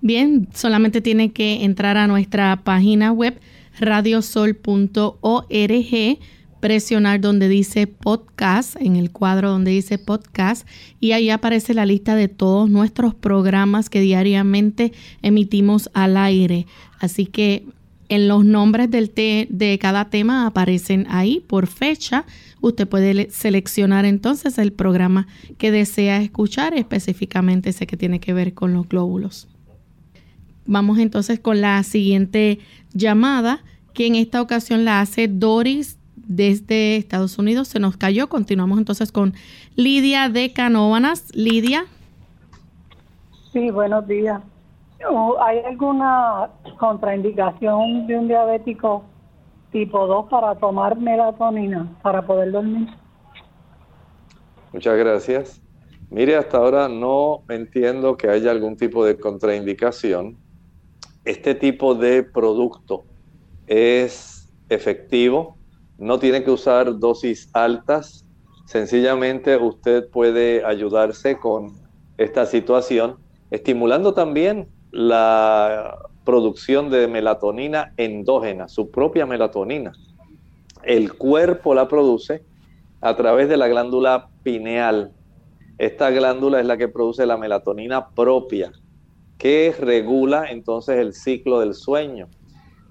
Bien, 0.00 0.48
solamente 0.54 1.00
tiene 1.00 1.32
que 1.32 1.64
entrar 1.64 1.96
a 1.96 2.06
nuestra 2.06 2.60
página 2.62 3.12
web 3.12 3.40
radiosol.org, 3.80 4.58
presionar 6.66 7.20
donde 7.20 7.48
dice 7.48 7.86
podcast, 7.86 8.74
en 8.80 8.96
el 8.96 9.12
cuadro 9.12 9.50
donde 9.50 9.70
dice 9.70 9.98
podcast, 9.98 10.66
y 10.98 11.12
ahí 11.12 11.30
aparece 11.30 11.74
la 11.74 11.86
lista 11.86 12.16
de 12.16 12.26
todos 12.26 12.68
nuestros 12.68 13.14
programas 13.14 13.88
que 13.88 14.00
diariamente 14.00 14.92
emitimos 15.22 15.88
al 15.94 16.16
aire. 16.16 16.66
Así 16.98 17.26
que 17.26 17.66
en 18.08 18.26
los 18.26 18.44
nombres 18.44 18.90
del 18.90 19.14
de 19.14 19.78
cada 19.80 20.10
tema 20.10 20.44
aparecen 20.44 21.06
ahí 21.08 21.38
por 21.38 21.68
fecha. 21.68 22.24
Usted 22.60 22.88
puede 22.88 23.30
seleccionar 23.30 24.04
entonces 24.04 24.58
el 24.58 24.72
programa 24.72 25.28
que 25.58 25.70
desea 25.70 26.20
escuchar, 26.20 26.74
específicamente 26.74 27.70
ese 27.70 27.86
que 27.86 27.96
tiene 27.96 28.18
que 28.18 28.32
ver 28.32 28.54
con 28.54 28.74
los 28.74 28.88
glóbulos. 28.88 29.46
Vamos 30.66 30.98
entonces 30.98 31.38
con 31.38 31.60
la 31.60 31.80
siguiente 31.84 32.58
llamada, 32.92 33.62
que 33.94 34.08
en 34.08 34.16
esta 34.16 34.42
ocasión 34.42 34.84
la 34.84 35.00
hace 35.00 35.28
Doris 35.28 35.98
desde 36.26 36.96
Estados 36.96 37.38
Unidos. 37.38 37.68
Se 37.68 37.78
nos 37.80 37.96
cayó. 37.96 38.28
Continuamos 38.28 38.78
entonces 38.78 39.12
con 39.12 39.34
Lidia 39.74 40.28
de 40.28 40.52
Canóvanas. 40.52 41.34
Lidia. 41.34 41.86
Sí, 43.52 43.70
buenos 43.70 44.06
días. 44.06 44.42
¿Hay 45.40 45.58
alguna 45.60 46.50
contraindicación 46.78 48.06
de 48.06 48.18
un 48.18 48.28
diabético 48.28 49.04
tipo 49.70 50.06
2 50.06 50.26
para 50.28 50.54
tomar 50.56 50.98
melatonina 50.98 51.96
para 52.02 52.26
poder 52.26 52.50
dormir? 52.50 52.88
Muchas 54.72 54.96
gracias. 54.96 55.62
Mire, 56.10 56.36
hasta 56.36 56.58
ahora 56.58 56.88
no 56.88 57.42
entiendo 57.48 58.16
que 58.16 58.28
haya 58.28 58.50
algún 58.50 58.76
tipo 58.76 59.04
de 59.04 59.18
contraindicación. 59.18 60.36
Este 61.24 61.54
tipo 61.54 61.94
de 61.94 62.22
producto 62.22 63.04
es 63.66 64.52
efectivo, 64.68 65.56
no 65.98 66.18
tiene 66.18 66.44
que 66.44 66.50
usar 66.50 66.98
dosis 66.98 67.48
altas, 67.52 68.26
sencillamente 68.66 69.56
usted 69.56 70.08
puede 70.10 70.64
ayudarse 70.64 71.38
con 71.38 71.74
esta 72.18 72.46
situación, 72.46 73.16
estimulando 73.50 74.12
también 74.14 74.68
la 74.90 75.98
producción 76.24 76.90
de 76.90 77.06
melatonina 77.06 77.92
endógena, 77.96 78.68
su 78.68 78.90
propia 78.90 79.26
melatonina. 79.26 79.92
El 80.82 81.14
cuerpo 81.14 81.74
la 81.74 81.88
produce 81.88 82.44
a 83.00 83.16
través 83.16 83.48
de 83.48 83.56
la 83.56 83.68
glándula 83.68 84.28
pineal. 84.42 85.12
Esta 85.78 86.10
glándula 86.10 86.60
es 86.60 86.66
la 86.66 86.76
que 86.76 86.88
produce 86.88 87.26
la 87.26 87.36
melatonina 87.36 88.10
propia, 88.10 88.72
que 89.38 89.74
regula 89.78 90.46
entonces 90.50 90.98
el 90.98 91.12
ciclo 91.12 91.60
del 91.60 91.74
sueño. 91.74 92.28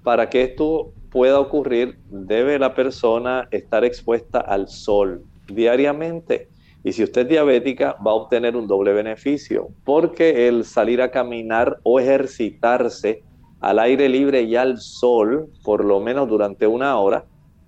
Para 0.02 0.30
que 0.30 0.42
esto 0.42 0.92
pueda 1.10 1.40
ocurrir, 1.40 1.98
debe 2.08 2.58
la 2.58 2.74
persona 2.74 3.48
estar 3.50 3.84
expuesta 3.84 4.40
al 4.40 4.68
sol 4.68 5.24
diariamente. 5.48 6.48
Y 6.84 6.92
si 6.92 7.02
usted 7.02 7.22
es 7.22 7.28
diabética, 7.28 7.96
va 8.06 8.12
a 8.12 8.14
obtener 8.14 8.56
un 8.56 8.68
doble 8.68 8.92
beneficio, 8.92 9.68
porque 9.84 10.46
el 10.46 10.64
salir 10.64 11.02
a 11.02 11.10
caminar 11.10 11.78
o 11.82 11.98
ejercitarse 11.98 13.24
al 13.60 13.78
aire 13.78 14.08
libre 14.08 14.42
y 14.42 14.54
al 14.54 14.78
sol, 14.78 15.48
por 15.64 15.84
lo 15.84 15.98
menos 16.00 16.28
durante 16.28 16.66
una 16.66 16.96
hora, 16.98 17.24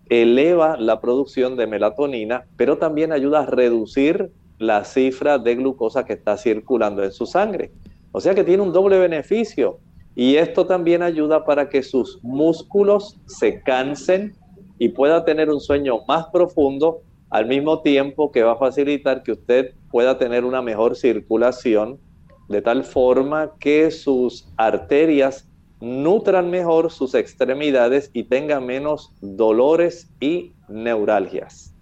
eleva 0.09 0.76
la 0.76 1.00
producción 1.00 1.57
de 1.57 1.66
melatonina, 1.66 2.47
pero 2.57 2.78
también 2.78 3.12
ayuda 3.12 3.40
a 3.40 3.47
reducir 3.47 4.30
la 4.59 4.85
cifra 4.85 5.38
de 5.38 5.57
glucosa 5.57 6.05
que 6.05 6.14
está 6.14 6.37
circulando 6.37 7.03
en 7.03 7.12
su 7.12 7.27
sangre. 7.27 7.72
O 8.12 8.20
sea 8.20 8.35
que 8.35 8.44
tiene 8.44 8.62
un 8.62 8.72
doble 8.72 8.98
beneficio. 8.98 9.81
Y 10.18 10.35
esto 10.35 10.66
también 10.66 11.00
ayuda 11.04 11.44
para 11.44 11.68
que 11.68 11.81
sus 11.81 12.18
músculos 12.24 13.20
se 13.26 13.62
cansen 13.62 14.35
y 14.76 14.88
pueda 14.88 15.24
tener 15.24 15.48
un 15.48 15.61
sueño 15.61 16.00
más 16.09 16.26
profundo 16.33 17.02
al 17.31 17.46
mismo 17.46 17.83
tiempo 17.83 18.33
que 18.33 18.42
va 18.42 18.54
a 18.54 18.57
facilitar 18.57 19.22
que 19.22 19.31
usted 19.31 19.74
pueda 19.92 20.18
tener 20.18 20.44
una 20.44 20.61
mejor 20.61 20.96
circulación 20.96 22.00
de 22.48 22.61
tal 22.61 22.83
forma 22.83 23.52
que 23.61 23.92
sus 23.92 24.48
arterias 24.57 25.46
nutran 25.81 26.50
mejor 26.50 26.90
sus 26.90 27.14
extremidades 27.14 28.11
y 28.12 28.24
tenga 28.24 28.59
menos 28.59 29.12
dolores 29.20 30.11
y 30.18 30.50
neuralgias. 30.68 31.76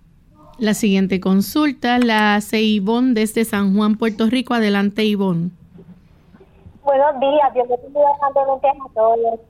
La 0.59 0.75
siguiente 0.75 1.21
consulta 1.21 1.99
la 2.01 2.35
hace 2.35 2.61
Ivonne 2.61 3.15
desde 3.15 3.47
San 3.47 3.75
Juan, 3.75 3.97
Puerto 3.97 4.29
Rico. 4.29 4.53
Adelante, 4.53 5.07
Ivonne. 5.07 5.53
Buenos 6.87 7.19
días, 7.19 7.53
Dios 7.53 7.69
le 7.69 7.77
bendiga 7.79 8.11
a 8.11 8.33
todos. 8.95 9.41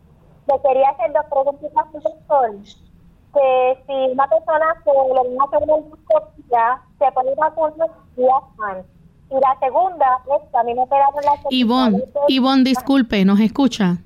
Le 0.49 0.61
quería 0.63 0.89
hacer 0.89 1.13
dos 1.13 1.27
preguntas, 1.27 1.71
doctor 1.93 2.51
que 3.35 3.79
si 3.87 4.13
una 4.13 4.27
persona 4.27 4.67
se 4.83 4.91
le 4.91 5.29
viene 5.29 5.39
a 5.39 5.45
hacer 5.45 5.63
una 5.65 5.77
endoscopia, 5.77 6.83
se 6.99 7.13
puede 7.13 7.35
vacunar 7.35 7.91
días 8.17 8.43
antes. 8.67 8.91
Y 9.31 9.35
la 9.35 9.59
segunda 9.61 10.07
es 10.35 10.51
que 10.51 10.57
a 10.57 10.63
mí 10.63 10.73
me 10.73 10.81
operaron 10.81 11.15
la 11.23 11.51
Ivonne, 11.51 12.05
Ivonne, 12.29 12.65
disculpe, 12.65 13.25
¿nos 13.27 13.41
escucha? 13.41 13.99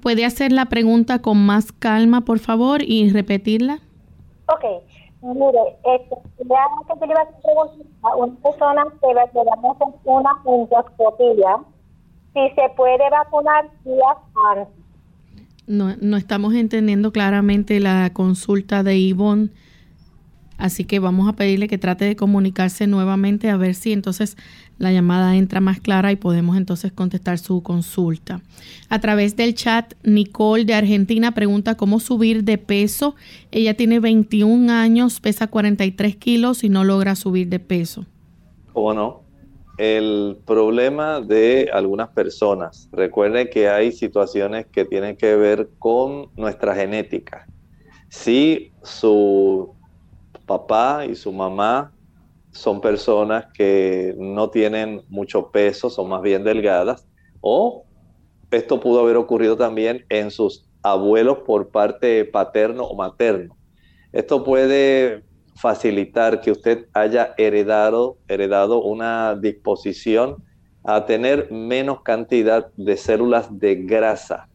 ¿Puede 0.00 0.24
hacer 0.24 0.52
la 0.52 0.66
pregunta 0.66 1.20
con 1.20 1.44
más 1.44 1.72
calma, 1.72 2.20
por 2.20 2.38
favor, 2.38 2.82
y 2.82 3.10
repetirla? 3.10 3.80
Ok. 4.46 4.64
Mire, 5.22 5.76
este, 5.82 6.14
ya 6.44 6.66
que 6.86 7.00
te 7.00 7.06
iba 7.06 7.20
a 7.20 7.26
preguntar 7.26 7.86
a 8.02 8.14
una 8.14 8.36
persona 8.36 8.84
que 9.00 9.12
le 9.12 9.20
hacer 9.22 9.46
una 10.04 10.30
endoscopia, 10.44 11.58
si 12.36 12.54
se 12.54 12.68
puede 12.76 13.08
vacunar 13.10 13.64
días 13.82 14.16
antes. 14.52 14.74
No, 15.66 15.96
no 16.00 16.18
estamos 16.18 16.54
entendiendo 16.54 17.10
claramente 17.10 17.80
la 17.80 18.10
consulta 18.12 18.82
de 18.82 18.98
Ivonne. 18.98 19.48
Así 20.58 20.84
que 20.84 20.98
vamos 21.00 21.28
a 21.28 21.34
pedirle 21.34 21.68
que 21.68 21.76
trate 21.76 22.04
de 22.04 22.16
comunicarse 22.16 22.86
nuevamente 22.86 23.50
a 23.50 23.56
ver 23.56 23.74
si 23.74 23.92
entonces 23.92 24.36
la 24.78 24.92
llamada 24.92 25.36
entra 25.36 25.60
más 25.60 25.80
clara 25.80 26.12
y 26.12 26.16
podemos 26.16 26.56
entonces 26.56 26.92
contestar 26.92 27.38
su 27.38 27.62
consulta. 27.62 28.40
A 28.88 28.98
través 29.00 29.36
del 29.36 29.54
chat, 29.54 29.94
Nicole 30.02 30.64
de 30.64 30.74
Argentina 30.74 31.32
pregunta 31.32 31.74
cómo 31.76 32.00
subir 32.00 32.44
de 32.44 32.58
peso. 32.58 33.16
Ella 33.50 33.74
tiene 33.74 34.00
21 34.00 34.72
años, 34.72 35.20
pesa 35.20 35.46
43 35.46 36.16
kilos 36.16 36.64
y 36.64 36.68
no 36.68 36.84
logra 36.84 37.16
subir 37.16 37.48
de 37.48 37.58
peso. 37.58 38.06
¿Cómo 38.72 38.94
no? 38.94 39.25
El 39.78 40.38
problema 40.46 41.20
de 41.20 41.70
algunas 41.72 42.08
personas. 42.10 42.88
Recuerden 42.92 43.48
que 43.48 43.68
hay 43.68 43.92
situaciones 43.92 44.66
que 44.66 44.84
tienen 44.84 45.16
que 45.16 45.36
ver 45.36 45.70
con 45.78 46.30
nuestra 46.36 46.74
genética. 46.74 47.46
Si 48.08 48.72
su 48.82 49.74
papá 50.46 51.04
y 51.04 51.14
su 51.14 51.32
mamá 51.32 51.92
son 52.52 52.80
personas 52.80 53.46
que 53.52 54.14
no 54.16 54.48
tienen 54.48 55.02
mucho 55.08 55.50
peso, 55.50 55.90
son 55.90 56.08
más 56.08 56.22
bien 56.22 56.42
delgadas, 56.42 57.06
o 57.40 57.84
esto 58.50 58.80
pudo 58.80 59.00
haber 59.00 59.16
ocurrido 59.16 59.56
también 59.56 60.06
en 60.08 60.30
sus 60.30 60.66
abuelos 60.82 61.38
por 61.38 61.68
parte 61.68 62.24
paterno 62.24 62.84
o 62.84 62.96
materno. 62.96 63.56
Esto 64.12 64.42
puede 64.44 65.24
facilitar 65.56 66.40
que 66.40 66.52
usted 66.52 66.86
haya 66.92 67.34
heredado, 67.36 68.18
heredado 68.28 68.82
una 68.82 69.34
disposición 69.34 70.44
a 70.84 71.04
tener 71.06 71.50
menos 71.50 72.02
cantidad 72.02 72.68
de 72.76 72.96
células 72.96 73.48
de 73.58 73.74
grasa. 73.76 74.48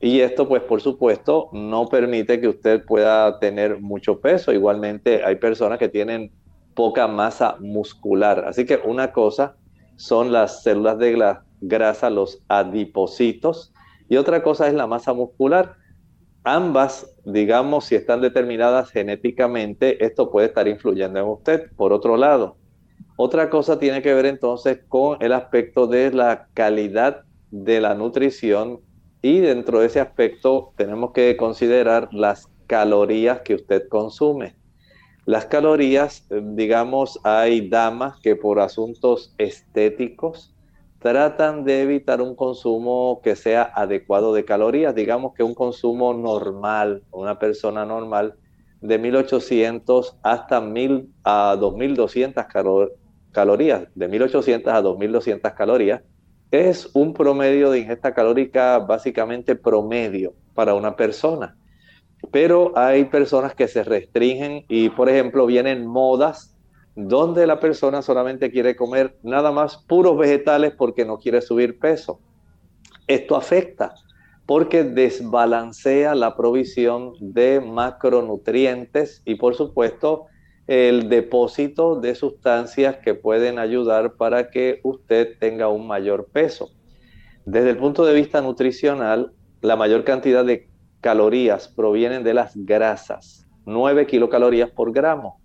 Y 0.00 0.20
esto, 0.20 0.48
pues, 0.48 0.62
por 0.62 0.80
supuesto, 0.80 1.48
no 1.52 1.86
permite 1.86 2.40
que 2.40 2.48
usted 2.48 2.84
pueda 2.84 3.38
tener 3.38 3.80
mucho 3.80 4.20
peso. 4.20 4.52
Igualmente, 4.52 5.24
hay 5.24 5.36
personas 5.36 5.78
que 5.78 5.88
tienen 5.88 6.32
poca 6.74 7.06
masa 7.06 7.56
muscular. 7.60 8.44
Así 8.46 8.66
que 8.66 8.80
una 8.84 9.12
cosa 9.12 9.56
son 9.96 10.32
las 10.32 10.62
células 10.62 10.98
de 10.98 11.36
grasa, 11.60 12.10
los 12.10 12.42
adipocitos, 12.48 13.72
y 14.08 14.16
otra 14.16 14.42
cosa 14.42 14.66
es 14.66 14.74
la 14.74 14.86
masa 14.86 15.14
muscular 15.14 15.76
ambas, 16.44 17.16
digamos, 17.24 17.86
si 17.86 17.94
están 17.96 18.20
determinadas 18.20 18.90
genéticamente, 18.90 20.04
esto 20.04 20.30
puede 20.30 20.48
estar 20.48 20.68
influyendo 20.68 21.18
en 21.18 21.26
usted. 21.26 21.70
Por 21.76 21.92
otro 21.92 22.16
lado, 22.16 22.56
otra 23.16 23.50
cosa 23.50 23.78
tiene 23.78 24.02
que 24.02 24.14
ver 24.14 24.26
entonces 24.26 24.80
con 24.88 25.20
el 25.22 25.32
aspecto 25.32 25.86
de 25.86 26.12
la 26.12 26.48
calidad 26.54 27.22
de 27.50 27.80
la 27.80 27.94
nutrición 27.94 28.80
y 29.22 29.40
dentro 29.40 29.80
de 29.80 29.86
ese 29.86 30.00
aspecto 30.00 30.72
tenemos 30.76 31.12
que 31.12 31.36
considerar 31.36 32.08
las 32.12 32.48
calorías 32.66 33.40
que 33.40 33.54
usted 33.54 33.88
consume. 33.88 34.54
Las 35.26 35.46
calorías, 35.46 36.26
digamos, 36.30 37.18
hay 37.24 37.68
damas 37.68 38.20
que 38.20 38.36
por 38.36 38.60
asuntos 38.60 39.34
estéticos 39.38 40.53
tratan 41.04 41.64
de 41.64 41.82
evitar 41.82 42.22
un 42.22 42.34
consumo 42.34 43.20
que 43.22 43.36
sea 43.36 43.70
adecuado 43.74 44.32
de 44.32 44.46
calorías, 44.46 44.94
digamos 44.94 45.34
que 45.34 45.42
un 45.42 45.54
consumo 45.54 46.14
normal, 46.14 47.02
una 47.10 47.38
persona 47.38 47.84
normal, 47.84 48.36
de 48.80 48.98
1800 48.98 50.16
hasta 50.22 50.62
1000 50.62 51.10
a 51.22 51.58
2200 51.60 52.46
calorías, 53.32 53.82
de 53.94 54.08
1800 54.08 54.72
a 54.72 54.80
2200 54.80 55.52
calorías. 55.52 56.00
Es 56.50 56.88
un 56.94 57.12
promedio 57.12 57.70
de 57.70 57.80
ingesta 57.80 58.14
calórica 58.14 58.78
básicamente 58.78 59.56
promedio 59.56 60.32
para 60.54 60.72
una 60.72 60.96
persona. 60.96 61.54
Pero 62.30 62.72
hay 62.78 63.04
personas 63.04 63.54
que 63.54 63.68
se 63.68 63.84
restringen 63.84 64.64
y, 64.68 64.88
por 64.88 65.10
ejemplo, 65.10 65.44
vienen 65.44 65.86
modas 65.86 66.53
donde 66.96 67.46
la 67.46 67.58
persona 67.60 68.02
solamente 68.02 68.50
quiere 68.50 68.76
comer 68.76 69.16
nada 69.22 69.50
más 69.50 69.76
puros 69.76 70.16
vegetales 70.16 70.72
porque 70.76 71.04
no 71.04 71.18
quiere 71.18 71.40
subir 71.40 71.78
peso. 71.78 72.20
Esto 73.06 73.36
afecta 73.36 73.94
porque 74.46 74.84
desbalancea 74.84 76.14
la 76.14 76.36
provisión 76.36 77.14
de 77.20 77.60
macronutrientes 77.60 79.22
y 79.24 79.36
por 79.36 79.54
supuesto 79.54 80.26
el 80.66 81.08
depósito 81.08 82.00
de 82.00 82.14
sustancias 82.14 82.96
que 82.96 83.14
pueden 83.14 83.58
ayudar 83.58 84.14
para 84.14 84.50
que 84.50 84.80
usted 84.82 85.38
tenga 85.38 85.68
un 85.68 85.86
mayor 85.86 86.26
peso. 86.32 86.70
Desde 87.44 87.70
el 87.70 87.76
punto 87.76 88.06
de 88.06 88.14
vista 88.14 88.40
nutricional, 88.40 89.32
la 89.60 89.76
mayor 89.76 90.04
cantidad 90.04 90.44
de 90.44 90.68
calorías 91.00 91.68
provienen 91.68 92.24
de 92.24 92.32
las 92.32 92.56
grasas, 92.56 93.46
9 93.66 94.06
kilocalorías 94.06 94.70
por 94.70 94.92
gramo. 94.92 95.43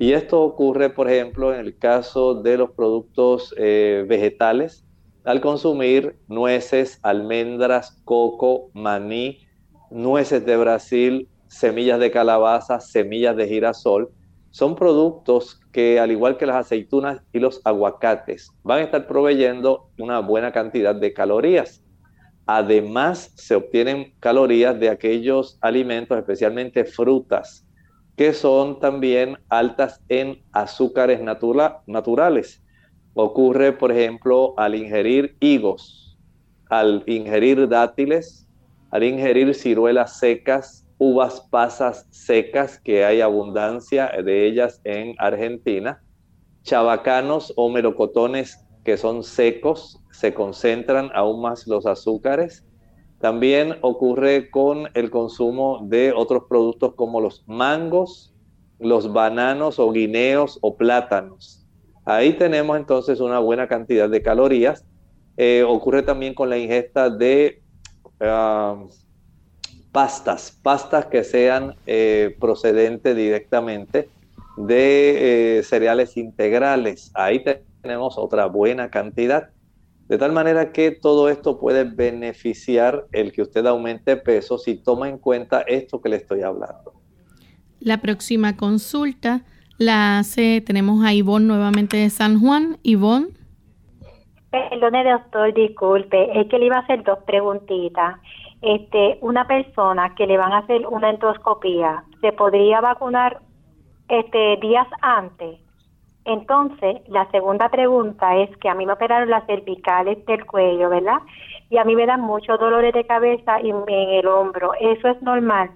Y 0.00 0.14
esto 0.14 0.40
ocurre, 0.40 0.88
por 0.88 1.10
ejemplo, 1.10 1.52
en 1.52 1.60
el 1.60 1.76
caso 1.76 2.32
de 2.32 2.56
los 2.56 2.70
productos 2.70 3.54
eh, 3.58 4.06
vegetales, 4.08 4.82
al 5.24 5.42
consumir 5.42 6.16
nueces, 6.26 6.98
almendras, 7.02 8.00
coco, 8.06 8.70
maní, 8.72 9.40
nueces 9.90 10.46
de 10.46 10.56
Brasil, 10.56 11.28
semillas 11.48 12.00
de 12.00 12.10
calabaza, 12.10 12.80
semillas 12.80 13.36
de 13.36 13.46
girasol, 13.46 14.08
son 14.48 14.74
productos 14.74 15.60
que, 15.70 16.00
al 16.00 16.10
igual 16.10 16.38
que 16.38 16.46
las 16.46 16.56
aceitunas 16.56 17.20
y 17.30 17.38
los 17.38 17.60
aguacates, 17.66 18.50
van 18.62 18.78
a 18.78 18.84
estar 18.84 19.06
proveyendo 19.06 19.90
una 19.98 20.20
buena 20.20 20.50
cantidad 20.50 20.94
de 20.94 21.12
calorías. 21.12 21.84
Además, 22.46 23.34
se 23.36 23.54
obtienen 23.54 24.14
calorías 24.18 24.80
de 24.80 24.88
aquellos 24.88 25.58
alimentos, 25.60 26.16
especialmente 26.16 26.86
frutas, 26.86 27.66
que 28.16 28.32
son 28.32 28.80
también 28.80 29.38
altas 29.48 30.02
en 30.08 30.42
azúcares 30.52 31.20
naturales. 31.22 32.62
Ocurre, 33.14 33.72
por 33.72 33.92
ejemplo, 33.92 34.54
al 34.56 34.74
ingerir 34.74 35.36
higos, 35.40 36.18
al 36.68 37.02
ingerir 37.06 37.68
dátiles, 37.68 38.46
al 38.90 39.04
ingerir 39.04 39.54
ciruelas 39.54 40.18
secas, 40.18 40.86
uvas 40.98 41.40
pasas 41.50 42.06
secas, 42.10 42.78
que 42.78 43.04
hay 43.04 43.20
abundancia 43.20 44.10
de 44.22 44.46
ellas 44.46 44.80
en 44.84 45.14
Argentina, 45.18 46.02
chabacanos 46.62 47.52
o 47.56 47.70
melocotones 47.70 48.66
que 48.84 48.96
son 48.96 49.22
secos, 49.22 50.00
se 50.10 50.34
concentran 50.34 51.10
aún 51.14 51.40
más 51.40 51.66
los 51.66 51.86
azúcares. 51.86 52.64
También 53.20 53.76
ocurre 53.82 54.50
con 54.50 54.88
el 54.94 55.10
consumo 55.10 55.80
de 55.82 56.12
otros 56.12 56.44
productos 56.48 56.94
como 56.94 57.20
los 57.20 57.44
mangos, 57.46 58.34
los 58.78 59.12
bananos 59.12 59.78
o 59.78 59.92
guineos 59.92 60.58
o 60.62 60.76
plátanos. 60.76 61.66
Ahí 62.06 62.32
tenemos 62.32 62.78
entonces 62.78 63.20
una 63.20 63.38
buena 63.38 63.68
cantidad 63.68 64.08
de 64.08 64.22
calorías. 64.22 64.86
Eh, 65.36 65.64
ocurre 65.66 66.02
también 66.02 66.34
con 66.34 66.48
la 66.48 66.56
ingesta 66.56 67.10
de 67.10 67.62
ah, 68.20 68.82
pastas, 69.92 70.58
pastas 70.62 71.06
que 71.06 71.22
sean 71.22 71.74
eh, 71.86 72.36
procedentes 72.40 73.14
directamente 73.14 74.08
de 74.56 75.58
eh, 75.58 75.62
cereales 75.62 76.16
integrales. 76.16 77.10
Ahí 77.14 77.44
tenemos 77.82 78.16
otra 78.16 78.46
buena 78.46 78.90
cantidad. 78.90 79.50
De 80.10 80.18
tal 80.18 80.32
manera 80.32 80.72
que 80.72 80.90
todo 80.90 81.28
esto 81.28 81.60
puede 81.60 81.84
beneficiar 81.84 83.06
el 83.12 83.30
que 83.30 83.42
usted 83.42 83.64
aumente 83.64 84.16
peso 84.16 84.58
si 84.58 84.74
toma 84.74 85.08
en 85.08 85.18
cuenta 85.18 85.60
esto 85.60 86.00
que 86.00 86.08
le 86.08 86.16
estoy 86.16 86.42
hablando. 86.42 86.94
La 87.78 87.98
próxima 87.98 88.56
consulta 88.56 89.42
la 89.78 90.18
hace, 90.18 90.62
tenemos 90.62 91.04
a 91.04 91.14
Ivonne 91.14 91.46
nuevamente 91.46 91.96
de 91.96 92.10
San 92.10 92.40
Juan. 92.40 92.78
Ivonne. 92.82 93.28
Perdone, 94.50 95.08
doctor, 95.08 95.54
disculpe, 95.54 96.40
es 96.40 96.48
que 96.48 96.58
le 96.58 96.66
iba 96.66 96.78
a 96.78 96.80
hacer 96.80 97.04
dos 97.04 97.20
preguntitas. 97.24 98.16
Este, 98.62 99.16
una 99.20 99.46
persona 99.46 100.16
que 100.16 100.26
le 100.26 100.36
van 100.36 100.52
a 100.52 100.58
hacer 100.58 100.88
una 100.88 101.10
endoscopía, 101.10 102.02
¿se 102.20 102.32
podría 102.32 102.80
vacunar 102.80 103.42
este 104.08 104.56
días 104.60 104.88
antes? 105.02 105.60
Entonces, 106.24 106.96
la 107.08 107.30
segunda 107.30 107.68
pregunta 107.70 108.36
es 108.36 108.54
que 108.58 108.68
a 108.68 108.74
mí 108.74 108.86
me 108.86 108.92
operaron 108.92 109.30
las 109.30 109.46
cervicales 109.46 110.24
del 110.26 110.44
cuello, 110.46 110.90
¿verdad? 110.90 111.18
Y 111.70 111.78
a 111.78 111.84
mí 111.84 111.96
me 111.96 112.06
dan 112.06 112.20
muchos 112.20 112.58
dolores 112.60 112.92
de 112.92 113.06
cabeza 113.06 113.60
y 113.60 113.70
en 113.70 113.84
el 113.88 114.26
hombro. 114.26 114.72
¿Eso 114.80 115.08
es 115.08 115.22
normal? 115.22 115.70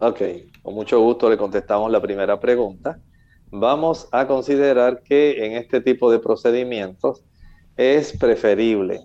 Ok, 0.00 0.20
con 0.62 0.74
mucho 0.74 1.00
gusto 1.00 1.30
le 1.30 1.36
contestamos 1.36 1.90
la 1.90 2.00
primera 2.00 2.38
pregunta 2.38 2.98
vamos 3.50 4.08
a 4.12 4.26
considerar 4.26 5.02
que 5.02 5.44
en 5.44 5.52
este 5.52 5.80
tipo 5.80 6.10
de 6.10 6.18
procedimientos 6.18 7.24
es 7.76 8.16
preferible, 8.16 9.00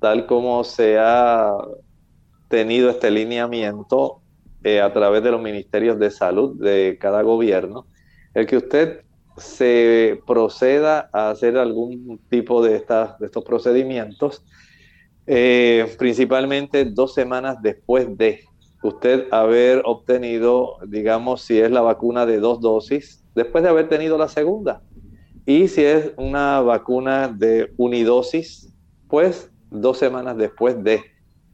tal 0.00 0.26
como 0.26 0.64
se 0.64 0.98
ha 0.98 1.52
tenido 2.48 2.90
este 2.90 3.10
lineamiento 3.10 4.20
eh, 4.64 4.80
a 4.80 4.92
través 4.92 5.22
de 5.22 5.30
los 5.30 5.40
ministerios 5.40 5.98
de 5.98 6.10
salud 6.10 6.60
de 6.60 6.98
cada 7.00 7.22
gobierno, 7.22 7.86
el 8.34 8.46
que 8.46 8.56
usted 8.56 9.02
se 9.38 10.20
proceda 10.26 11.10
a 11.12 11.30
hacer 11.30 11.56
algún 11.56 12.20
tipo 12.28 12.62
de, 12.62 12.76
estas, 12.76 13.18
de 13.18 13.26
estos 13.26 13.44
procedimientos, 13.44 14.44
eh, 15.26 15.94
principalmente 15.98 16.84
dos 16.84 17.14
semanas 17.14 17.58
después 17.62 18.16
de 18.16 18.44
usted 18.82 19.26
haber 19.30 19.82
obtenido, 19.84 20.76
digamos, 20.86 21.42
si 21.42 21.58
es 21.58 21.70
la 21.70 21.80
vacuna 21.80 22.26
de 22.26 22.38
dos 22.38 22.60
dosis, 22.60 23.24
después 23.34 23.62
de 23.64 23.70
haber 23.70 23.88
tenido 23.88 24.16
la 24.18 24.28
segunda. 24.28 24.82
Y 25.46 25.68
si 25.68 25.82
es 25.82 26.12
una 26.16 26.60
vacuna 26.60 27.28
de 27.28 27.72
unidosis, 27.76 28.72
pues 29.08 29.50
dos 29.70 29.98
semanas 29.98 30.36
después 30.36 30.82
de. 30.82 31.02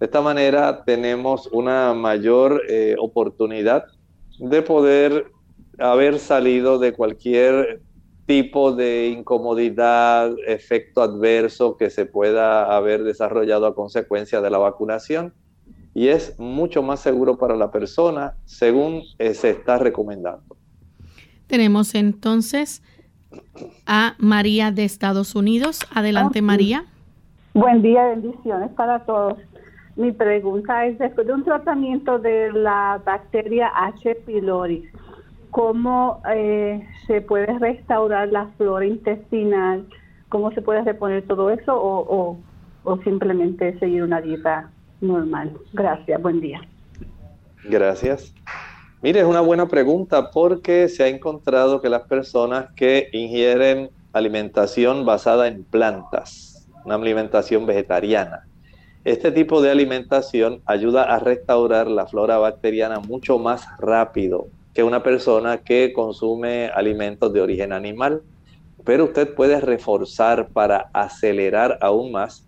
De 0.01 0.07
esta 0.07 0.21
manera 0.21 0.85
tenemos 0.85 1.47
una 1.53 1.95
mayor 1.95 2.63
eh, 2.69 2.97
oportunidad 2.99 3.85
de 4.39 4.63
poder 4.63 5.31
haber 5.79 6.19
salido 6.19 6.79
de 6.79 6.93
cualquier 6.93 7.81
tipo 8.27 8.73
de 8.73 9.09
incomodidad, 9.09 10.35
efecto 10.47 11.03
adverso 11.03 11.77
que 11.77 11.91
se 11.91 12.07
pueda 12.07 12.75
haber 12.75 13.05
desarrollado 13.05 13.67
a 13.67 13.75
consecuencia 13.75 14.41
de 14.41 14.51
la 14.51 14.59
vacunación 14.59 15.35
y 15.95 16.09
es 16.09 16.39
mucho 16.39 16.83
más 16.83 17.01
seguro 17.01 17.39
para 17.39 17.55
la 17.55 17.71
persona 17.71 18.35
según 18.45 19.03
eh, 19.19 19.35
se 19.35 19.51
está 19.51 19.79
recomendando. 19.79 20.57
Tenemos 21.47 21.95
entonces 21.95 22.83
a 23.87 24.15
María 24.19 24.71
de 24.71 24.85
Estados 24.85 25.35
Unidos. 25.35 25.81
Adelante, 25.95 26.43
María. 26.43 26.85
Buen 27.53 27.83
día, 27.83 28.07
bendiciones 28.07 28.71
para 28.73 29.05
todos. 29.05 29.39
Mi 29.97 30.11
pregunta 30.11 30.87
es, 30.87 30.99
después 30.99 31.27
de 31.27 31.35
un 31.35 31.45
tratamiento 31.45 32.19
de 32.19 32.53
la 32.53 33.01
bacteria 33.05 33.71
H. 33.75 34.17
pylori, 34.27 34.85
¿cómo 35.55 36.21
eh, 36.35 36.85
se 37.07 37.21
puede 37.21 37.47
restaurar 37.61 38.29
la 38.31 38.49
flora 38.57 38.87
intestinal? 38.87 39.87
¿Cómo 40.29 40.51
se 40.51 40.61
puede 40.61 40.83
reponer 40.83 41.29
todo 41.29 41.49
eso 41.51 41.73
o, 41.81 42.37
o 42.83 42.99
simplemente 43.05 43.79
seguir 43.79 44.03
una 44.03 44.21
dieta 44.21 44.73
normal? 45.01 45.53
Gracias, 45.73 46.21
buen 46.21 46.41
día. 46.41 46.61
Gracias. 47.71 48.35
Mire, 49.01 49.21
es 49.21 49.27
una 49.27 49.43
buena 49.43 49.69
pregunta 49.69 50.33
porque 50.33 50.89
se 50.89 51.05
ha 51.05 51.09
encontrado 51.09 51.81
que 51.81 51.89
las 51.89 52.03
personas 52.03 52.73
que 52.75 53.09
ingieren 53.13 53.91
alimentación 54.13 55.07
basada 55.07 55.47
en 55.47 55.63
plantas, 55.63 56.69
una 56.85 56.97
alimentación 56.97 57.65
vegetariana, 57.65 58.45
este 59.05 59.31
tipo 59.31 59.63
de 59.63 59.71
alimentación 59.71 60.63
ayuda 60.67 61.05
a 61.05 61.21
restaurar 61.21 61.87
la 61.87 62.07
flora 62.07 62.39
bacteriana 62.39 62.99
mucho 62.99 63.39
más 63.39 63.69
rápido 63.79 64.49
que 64.75 64.83
una 64.83 65.03
persona 65.03 65.59
que 65.59 65.93
consume 65.93 66.69
alimentos 66.75 67.33
de 67.33 67.41
origen 67.41 67.73
animal. 67.73 68.23
Pero 68.85 69.05
usted 69.05 69.35
puede 69.35 69.61
reforzar 69.61 70.49
para 70.49 70.91
acelerar 70.93 71.79
aún 71.81 72.13
más 72.13 72.47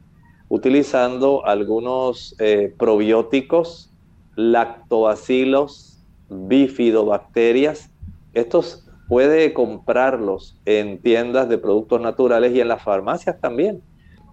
utilizando 0.48 1.46
algunos 1.46 2.34
eh, 2.38 2.74
probióticos, 2.78 3.92
lactobacilos, 4.34 6.04
bifidobacterias. 6.28 7.90
Estos 8.34 8.86
puede 9.08 9.52
comprarlos 9.52 10.58
en 10.64 11.00
tiendas 11.00 11.48
de 11.48 11.58
productos 11.58 12.00
naturales 12.00 12.54
y 12.54 12.60
en 12.60 12.68
las 12.68 12.82
farmacias 12.82 13.40
también. 13.40 13.82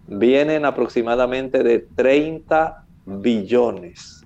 Vienen 0.07 0.65
aproximadamente 0.65 1.63
de 1.63 1.79
30 1.79 2.85
billones. 3.05 4.25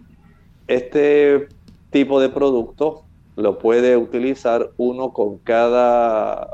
Este 0.68 1.48
tipo 1.92 2.20
de 2.20 2.30
producto 2.30 3.07
lo 3.38 3.60
puede 3.60 3.96
utilizar 3.96 4.72
uno 4.78 5.14
con 5.14 5.38
cada 5.38 6.50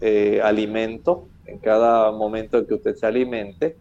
eh, 0.00 0.40
alimento 0.42 1.26
en 1.46 1.58
cada 1.58 2.12
momento 2.12 2.58
en 2.58 2.66
que 2.66 2.74
usted 2.74 2.94
se 2.94 3.06
alimente, 3.06 3.76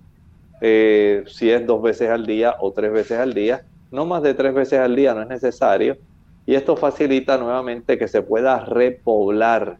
eh, 0.60 1.24
si 1.28 1.52
es 1.52 1.66
dos 1.66 1.82
veces 1.82 2.10
al 2.10 2.26
día 2.26 2.56
o 2.60 2.72
tres 2.72 2.92
veces 2.92 3.20
al 3.20 3.34
día, 3.34 3.64
no 3.92 4.06
más 4.06 4.24
de 4.24 4.34
tres 4.34 4.54
veces 4.54 4.80
al 4.80 4.96
día 4.96 5.14
no 5.14 5.22
es 5.22 5.28
necesario, 5.28 5.98
y 6.48 6.56
esto 6.56 6.76
facilita 6.76 7.38
nuevamente 7.38 8.00
que 8.00 8.08
se 8.08 8.24
pueda 8.24 8.66
repoblar 8.66 9.78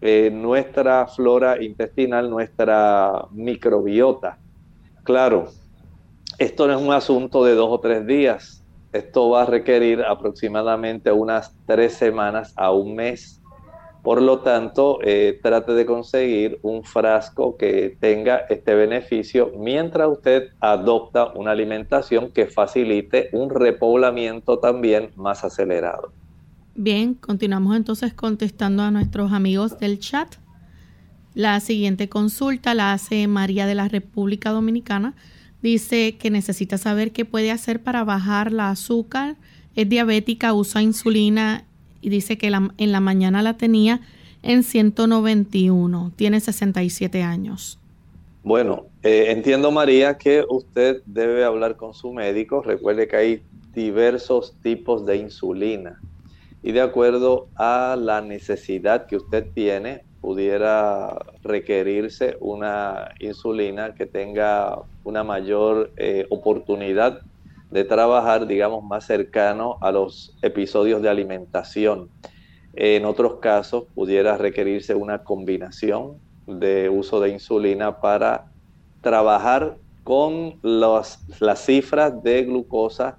eh, 0.00 0.30
nuestra 0.32 1.06
flora 1.06 1.62
intestinal, 1.62 2.30
nuestra 2.30 3.26
microbiota. 3.32 4.38
Claro, 5.04 5.48
esto 6.38 6.66
no 6.66 6.78
es 6.78 6.82
un 6.82 6.92
asunto 6.92 7.44
de 7.44 7.54
dos 7.54 7.68
o 7.70 7.80
tres 7.80 8.06
días, 8.06 8.57
esto 8.92 9.30
va 9.30 9.42
a 9.42 9.46
requerir 9.46 10.02
aproximadamente 10.02 11.12
unas 11.12 11.54
tres 11.66 11.94
semanas 11.94 12.52
a 12.56 12.70
un 12.72 12.94
mes. 12.94 13.40
Por 14.02 14.22
lo 14.22 14.38
tanto, 14.40 15.00
eh, 15.02 15.38
trate 15.42 15.72
de 15.72 15.84
conseguir 15.84 16.58
un 16.62 16.84
frasco 16.84 17.56
que 17.56 17.96
tenga 18.00 18.38
este 18.48 18.74
beneficio 18.74 19.52
mientras 19.58 20.08
usted 20.08 20.50
adopta 20.60 21.32
una 21.34 21.50
alimentación 21.50 22.30
que 22.30 22.46
facilite 22.46 23.28
un 23.32 23.50
repoblamiento 23.50 24.58
también 24.60 25.10
más 25.16 25.44
acelerado. 25.44 26.12
Bien, 26.74 27.14
continuamos 27.14 27.76
entonces 27.76 28.14
contestando 28.14 28.84
a 28.84 28.90
nuestros 28.90 29.32
amigos 29.32 29.78
del 29.78 29.98
chat. 29.98 30.36
La 31.34 31.58
siguiente 31.60 32.08
consulta 32.08 32.74
la 32.74 32.92
hace 32.92 33.26
María 33.26 33.66
de 33.66 33.74
la 33.74 33.88
República 33.88 34.50
Dominicana. 34.50 35.14
Dice 35.62 36.16
que 36.16 36.30
necesita 36.30 36.78
saber 36.78 37.12
qué 37.12 37.24
puede 37.24 37.50
hacer 37.50 37.82
para 37.82 38.04
bajar 38.04 38.52
la 38.52 38.70
azúcar. 38.70 39.36
Es 39.74 39.88
diabética, 39.88 40.52
usa 40.54 40.82
insulina 40.82 41.64
y 42.00 42.10
dice 42.10 42.38
que 42.38 42.46
en 42.46 42.92
la 42.92 43.00
mañana 43.00 43.42
la 43.42 43.56
tenía 43.56 44.00
en 44.42 44.62
191. 44.62 46.12
Tiene 46.16 46.40
67 46.40 47.22
años. 47.22 47.78
Bueno, 48.44 48.86
eh, 49.02 49.26
entiendo 49.28 49.70
María 49.70 50.16
que 50.16 50.44
usted 50.48 51.02
debe 51.06 51.44
hablar 51.44 51.76
con 51.76 51.92
su 51.92 52.12
médico. 52.12 52.62
Recuerde 52.62 53.08
que 53.08 53.16
hay 53.16 53.42
diversos 53.74 54.54
tipos 54.62 55.04
de 55.04 55.16
insulina 55.16 56.00
y 56.62 56.72
de 56.72 56.80
acuerdo 56.80 57.48
a 57.56 57.96
la 57.98 58.20
necesidad 58.20 59.06
que 59.06 59.16
usted 59.16 59.46
tiene, 59.54 60.02
pudiera 60.20 61.16
requerirse 61.42 62.36
una 62.40 63.10
insulina 63.20 63.94
que 63.94 64.06
tenga 64.06 64.78
una 65.08 65.24
mayor 65.24 65.90
eh, 65.96 66.26
oportunidad 66.28 67.22
de 67.70 67.84
trabajar, 67.84 68.46
digamos, 68.46 68.84
más 68.84 69.06
cercano 69.06 69.78
a 69.80 69.90
los 69.90 70.36
episodios 70.42 71.00
de 71.00 71.08
alimentación. 71.08 72.10
En 72.74 73.06
otros 73.06 73.36
casos, 73.40 73.84
pudiera 73.94 74.36
requerirse 74.36 74.94
una 74.94 75.24
combinación 75.24 76.20
de 76.46 76.90
uso 76.90 77.20
de 77.20 77.30
insulina 77.30 78.00
para 78.00 78.46
trabajar 79.00 79.78
con 80.04 80.58
las 80.62 81.24
cifras 81.56 82.22
de 82.22 82.44
glucosa 82.44 83.18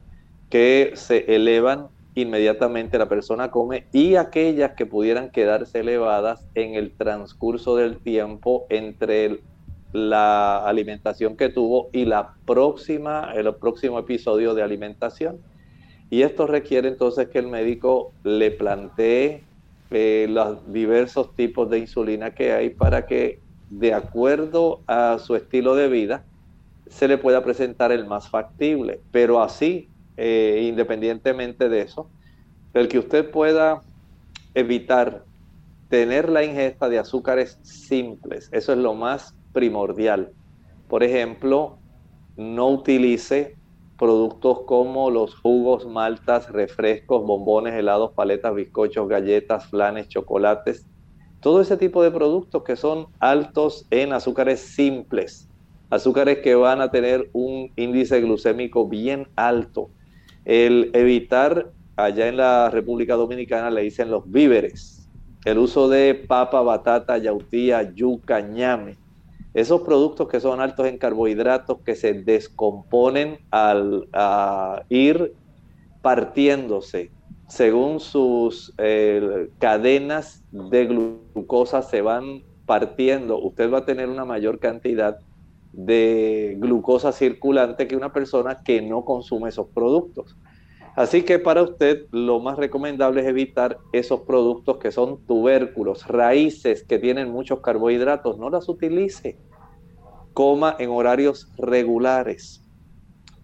que 0.50 0.92
se 0.94 1.36
elevan 1.36 1.90
inmediatamente 2.16 2.98
la 2.98 3.08
persona 3.08 3.50
come 3.50 3.86
y 3.92 4.16
aquellas 4.16 4.74
que 4.74 4.86
pudieran 4.86 5.30
quedarse 5.30 5.80
elevadas 5.80 6.48
en 6.54 6.76
el 6.76 6.96
transcurso 6.96 7.76
del 7.76 7.98
tiempo 7.98 8.66
entre 8.70 9.42
la 9.92 10.66
alimentación 10.66 11.36
que 11.36 11.50
tuvo 11.50 11.90
y 11.94 12.06
la 12.06 12.34
próxima, 12.46 13.32
el 13.36 13.54
próximo 13.56 14.00
episodio 14.00 14.54
de 14.54 14.64
alimentación. 14.64 15.40
Y 16.10 16.24
esto 16.24 16.48
requiere 16.48 16.88
entonces 16.88 17.30
que 17.30 17.40
el 17.40 17.48
médico 17.48 18.14
le 18.24 18.52
plantee 18.52 19.46
eh, 19.92 20.28
los 20.30 20.72
diversos 20.72 21.36
tipos 21.36 21.70
de 21.70 21.80
insulina 21.80 22.32
que 22.32 22.52
hay 22.52 22.70
para 22.72 23.06
que 23.06 23.42
de 23.70 23.94
acuerdo 23.94 24.84
a 24.88 25.20
su 25.20 25.36
estilo 25.36 25.76
de 25.76 25.88
vida 25.88 26.26
se 26.88 27.08
le 27.08 27.18
pueda 27.18 27.44
presentar 27.44 27.92
el 27.92 28.06
más 28.06 28.30
factible. 28.30 29.02
Pero 29.12 29.42
así 29.42 29.90
eh, 30.22 30.66
independientemente 30.68 31.70
de 31.70 31.80
eso, 31.80 32.12
el 32.74 32.90
que 32.90 33.00
usted 33.00 33.32
pueda 33.32 33.82
evitar 34.54 35.24
tener 35.88 36.28
la 36.28 36.44
ingesta 36.44 36.90
de 36.90 37.00
azúcares 37.00 37.58
simples, 37.64 38.50
eso 38.52 38.74
es 38.74 38.80
lo 38.80 38.96
más 38.96 39.39
primordial. 39.54 40.32
Por 40.88 41.04
ejemplo, 41.04 41.78
no 42.36 42.70
utilice 42.70 43.56
productos 43.98 44.62
como 44.66 45.12
los 45.12 45.36
jugos, 45.36 45.86
maltas, 45.86 46.50
refrescos, 46.50 47.26
bombones, 47.26 47.74
helados, 47.74 48.12
paletas, 48.14 48.56
bizcochos, 48.56 49.08
galletas, 49.08 49.68
flanes, 49.68 50.08
chocolates, 50.08 50.86
todo 51.42 51.62
ese 51.62 51.78
tipo 51.78 52.02
de 52.04 52.12
productos 52.12 52.64
que 52.64 52.76
son 52.76 53.08
altos 53.20 53.86
en 53.92 54.14
azúcares 54.14 54.60
simples, 54.62 55.50
azúcares 55.90 56.40
que 56.40 56.56
van 56.56 56.82
a 56.82 56.92
tener 56.92 57.30
un 57.34 57.72
índice 57.76 58.22
glucémico 58.22 58.88
bien 58.88 59.28
alto 59.36 59.90
el 60.50 60.90
evitar, 60.94 61.72
allá 61.96 62.28
en 62.28 62.38
la 62.38 62.72
República 62.72 63.16
Dominicana 63.16 63.70
le 63.70 63.82
dicen 63.82 64.10
los 64.10 64.30
víveres, 64.32 65.08
el 65.46 65.60
uso 65.60 65.88
de 65.90 66.16
papa, 66.16 66.62
batata, 66.62 67.20
yautía, 67.20 67.94
yuca, 67.94 68.42
ñame. 68.42 68.98
Esos 69.54 69.82
productos 69.82 70.28
que 70.28 70.40
son 70.40 70.62
altos 70.62 70.88
en 70.88 70.98
carbohidratos 70.98 71.80
que 71.84 71.96
se 71.96 72.14
descomponen 72.14 73.40
al 73.52 74.08
ir 74.90 75.34
partiéndose 76.02 77.12
según 77.50 78.00
sus 78.00 78.74
eh, 78.78 79.50
cadenas 79.58 80.44
de 80.52 80.86
glucosa 80.86 81.82
se 81.82 82.02
van 82.02 82.44
partiendo, 82.66 83.40
usted 83.40 83.72
va 83.72 83.80
a 83.80 83.86
tener 83.86 84.08
una 84.08 84.24
mayor 84.24 84.60
cantidad 84.60 85.18
de 85.74 86.56
glucosa 86.60 87.12
circulante 87.12 87.88
que 87.88 87.96
una 87.96 88.14
persona 88.14 88.62
que 88.64 88.82
no 88.84 89.04
consume 89.04 89.50
esos 89.50 89.68
productos. 89.68 90.38
Así 91.00 91.24
que 91.24 91.40
para 91.40 91.64
usted 91.64 92.08
lo 92.12 92.42
más 92.42 92.58
recomendable 92.58 93.22
es 93.22 93.28
evitar 93.28 93.78
esos 93.94 94.20
productos 94.24 94.80
que 94.80 94.92
son 94.92 95.26
tubérculos, 95.26 96.06
raíces 96.06 96.84
que 96.84 97.00
tienen 97.00 97.32
muchos 97.32 97.62
carbohidratos. 97.62 98.38
No 98.38 98.50
las 98.50 98.68
utilice. 98.68 99.40
Coma 100.34 100.76
en 100.78 100.90
horarios 100.90 101.54
regulares. 101.58 102.66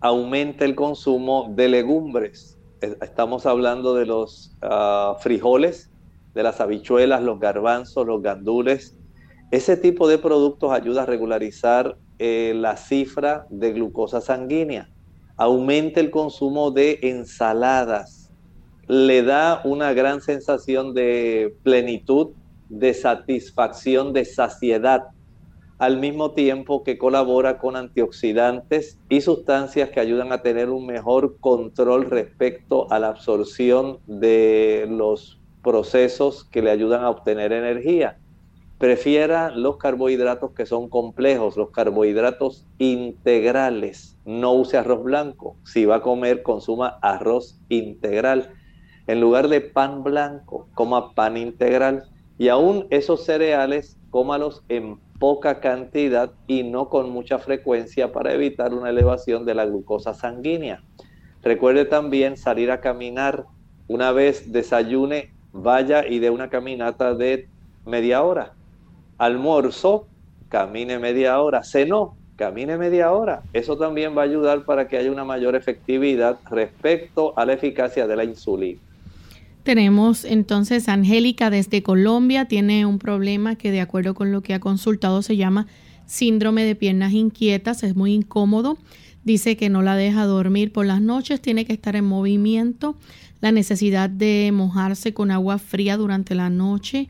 Aumente 0.01 0.65
el 0.65 0.75
consumo 0.75 1.53
de 1.55 1.69
legumbres. 1.69 2.59
Estamos 2.81 3.45
hablando 3.45 3.95
de 3.95 4.05
los 4.05 4.53
ah, 4.61 5.15
frijoles, 5.21 5.89
de 6.33 6.43
las 6.43 6.59
habichuelas, 6.59 7.23
los 7.23 7.39
garbanzos, 7.39 8.05
los 8.05 8.21
gandules. 8.21 8.97
Ese 9.51 9.77
tipo 9.77 10.09
de 10.09 10.17
productos 10.17 10.73
ayuda 10.73 11.03
a 11.03 11.05
regularizar 11.05 11.97
eh, 12.19 12.51
la 12.53 12.75
cifra 12.75 13.47
de 13.49 13.71
glucosa 13.71 14.19
sanguínea, 14.19 14.89
aumente 15.37 15.99
el 15.99 16.11
consumo 16.11 16.71
de 16.71 16.99
ensaladas, 17.01 18.31
le 18.87 19.23
da 19.23 19.61
una 19.63 19.93
gran 19.93 20.21
sensación 20.21 20.93
de 20.93 21.55
plenitud, 21.63 22.29
de 22.69 22.93
satisfacción, 22.93 24.13
de 24.13 24.25
saciedad, 24.25 25.03
al 25.77 25.97
mismo 25.97 26.31
tiempo 26.31 26.83
que 26.83 26.97
colabora 26.97 27.57
con 27.57 27.75
antioxidantes 27.75 28.97
y 29.09 29.21
sustancias 29.21 29.89
que 29.89 29.99
ayudan 29.99 30.31
a 30.31 30.41
tener 30.41 30.69
un 30.69 30.85
mejor 30.85 31.37
control 31.39 32.09
respecto 32.09 32.91
a 32.91 32.99
la 32.99 33.09
absorción 33.09 33.99
de 34.05 34.85
los 34.89 35.41
procesos 35.61 36.45
que 36.45 36.61
le 36.61 36.71
ayudan 36.71 37.03
a 37.03 37.09
obtener 37.09 37.51
energía 37.51 38.19
prefiera 38.77 39.51
los 39.51 39.77
carbohidratos 39.77 40.51
que 40.51 40.65
son 40.65 40.89
complejos, 40.89 41.55
los 41.55 41.71
carbohidratos 41.71 42.65
integrales. 42.77 44.17
No 44.25 44.53
use 44.53 44.77
arroz 44.77 45.03
blanco. 45.03 45.55
Si 45.63 45.85
va 45.85 45.97
a 45.97 46.01
comer, 46.01 46.43
consuma 46.43 46.99
arroz 47.01 47.59
integral. 47.69 48.53
En 49.07 49.21
lugar 49.21 49.47
de 49.47 49.61
pan 49.61 50.03
blanco, 50.03 50.67
coma 50.73 51.13
pan 51.13 51.37
integral. 51.37 52.09
Y 52.37 52.49
aún 52.49 52.87
esos 52.89 53.23
cereales, 53.23 53.97
cómalos 54.09 54.63
en 54.67 54.99
poca 55.19 55.61
cantidad 55.61 56.33
y 56.45 56.63
no 56.63 56.89
con 56.89 57.09
mucha 57.09 57.39
frecuencia 57.39 58.11
para 58.11 58.33
evitar 58.33 58.73
una 58.73 58.89
elevación 58.89 59.45
de 59.45 59.55
la 59.55 59.65
glucosa 59.65 60.13
sanguínea. 60.13 60.83
Recuerde 61.41 61.85
también 61.85 62.35
salir 62.35 62.71
a 62.71 62.81
caminar. 62.81 63.45
Una 63.87 64.11
vez 64.11 64.51
desayune, 64.51 65.31
vaya 65.53 66.05
y 66.05 66.19
dé 66.19 66.29
una 66.29 66.49
caminata 66.49 67.13
de 67.13 67.47
media 67.85 68.23
hora 68.23 68.53
almuerzo, 69.17 70.07
camine 70.49 70.99
media 70.99 71.39
hora, 71.39 71.63
cenó, 71.63 72.15
camine 72.35 72.77
media 72.77 73.11
hora. 73.11 73.43
Eso 73.53 73.77
también 73.77 74.15
va 74.17 74.21
a 74.21 74.25
ayudar 74.25 74.65
para 74.65 74.87
que 74.87 74.97
haya 74.97 75.11
una 75.11 75.23
mayor 75.23 75.55
efectividad 75.55 76.37
respecto 76.49 77.37
a 77.37 77.45
la 77.45 77.53
eficacia 77.53 78.07
de 78.07 78.15
la 78.15 78.23
insulina. 78.23 78.79
Tenemos 79.63 80.25
entonces 80.25 80.87
Angélica 80.89 81.49
desde 81.49 81.81
Colombia, 81.81 82.45
tiene 82.45 82.85
un 82.85 82.99
problema 82.99 83.55
que 83.55 83.71
de 83.71 83.81
acuerdo 83.81 84.13
con 84.13 84.31
lo 84.31 84.41
que 84.41 84.53
ha 84.53 84.59
consultado 84.59 85.23
se 85.23 85.37
llama 85.37 85.65
síndrome 86.05 86.63
de 86.63 86.75
piernas 86.75 87.13
inquietas, 87.13 87.81
es 87.81 87.95
muy 87.95 88.13
incómodo, 88.13 88.77
dice 89.23 89.57
que 89.57 89.69
no 89.69 89.81
la 89.81 89.95
deja 89.95 90.25
dormir 90.25 90.71
por 90.71 90.85
las 90.85 91.01
noches, 91.01 91.41
tiene 91.41 91.65
que 91.65 91.73
estar 91.73 91.95
en 91.95 92.05
movimiento, 92.05 92.95
la 93.41 93.51
necesidad 93.51 94.07
de 94.07 94.51
mojarse 94.53 95.15
con 95.15 95.31
agua 95.31 95.57
fría 95.57 95.97
durante 95.97 96.35
la 96.35 96.51
noche, 96.51 97.09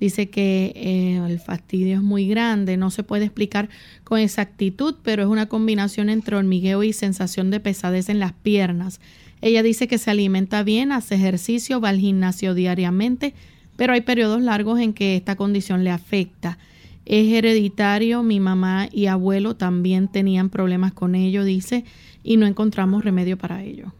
Dice 0.00 0.28
que 0.28 0.72
eh, 0.74 1.22
el 1.26 1.38
fastidio 1.38 1.96
es 1.96 2.02
muy 2.02 2.26
grande, 2.26 2.76
no 2.76 2.90
se 2.90 3.02
puede 3.04 3.24
explicar 3.24 3.68
con 4.02 4.18
exactitud, 4.18 4.96
pero 5.02 5.22
es 5.22 5.28
una 5.28 5.46
combinación 5.46 6.10
entre 6.10 6.36
hormigueo 6.36 6.82
y 6.82 6.92
sensación 6.92 7.50
de 7.50 7.60
pesadez 7.60 8.08
en 8.08 8.18
las 8.18 8.32
piernas. 8.32 9.00
Ella 9.40 9.62
dice 9.62 9.88
que 9.88 9.98
se 9.98 10.10
alimenta 10.10 10.62
bien, 10.62 10.90
hace 10.90 11.14
ejercicio, 11.14 11.80
va 11.80 11.90
al 11.90 11.98
gimnasio 11.98 12.54
diariamente, 12.54 13.34
pero 13.76 13.92
hay 13.92 14.00
periodos 14.00 14.42
largos 14.42 14.80
en 14.80 14.94
que 14.94 15.16
esta 15.16 15.36
condición 15.36 15.84
le 15.84 15.90
afecta. 15.90 16.58
Es 17.06 17.32
hereditario, 17.32 18.22
mi 18.22 18.40
mamá 18.40 18.88
y 18.90 19.06
abuelo 19.06 19.56
también 19.56 20.08
tenían 20.08 20.50
problemas 20.50 20.92
con 20.92 21.14
ello, 21.14 21.44
dice, 21.44 21.84
y 22.22 22.36
no 22.36 22.46
encontramos 22.46 23.04
remedio 23.04 23.36
para 23.36 23.62
ello 23.62 23.92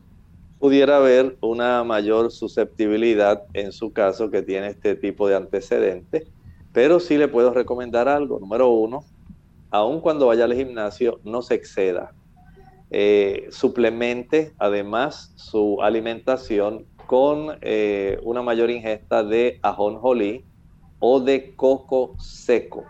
pudiera 0.65 0.97
haber 0.97 1.37
una 1.43 1.85
mayor 1.85 2.31
susceptibilidad 2.31 3.43
en 3.53 3.71
su 3.71 3.93
caso 3.93 4.31
que 4.31 4.41
tiene 4.41 4.69
este 4.69 4.95
tipo 4.95 5.29
de 5.29 5.37
antecedentes, 5.37 6.27
pero 6.73 7.01
sí 7.01 7.19
le 7.19 7.29
puedo 7.29 7.53
recomendar 7.53 8.09
algo. 8.09 8.41
Número 8.41 8.71
uno, 8.71 9.05
aun 9.71 10.01
cuando 10.01 10.29
vaya 10.29 10.45
al 10.45 10.55
gimnasio, 10.55 11.21
no 11.23 11.43
se 11.43 11.57
exceda. 11.57 12.15
Eh, 12.91 13.47
suplemente 13.51 14.55
además 14.57 15.35
su 15.37 15.83
alimentación 15.83 16.87
con 17.07 17.59
eh, 17.61 18.19
una 18.23 18.41
mayor 18.41 18.71
ingesta 18.71 19.23
de 19.23 19.59
ajonjolí 19.61 20.47
o 20.99 21.21
de 21.21 21.55
coco 21.57 22.17
seco. 22.19 22.87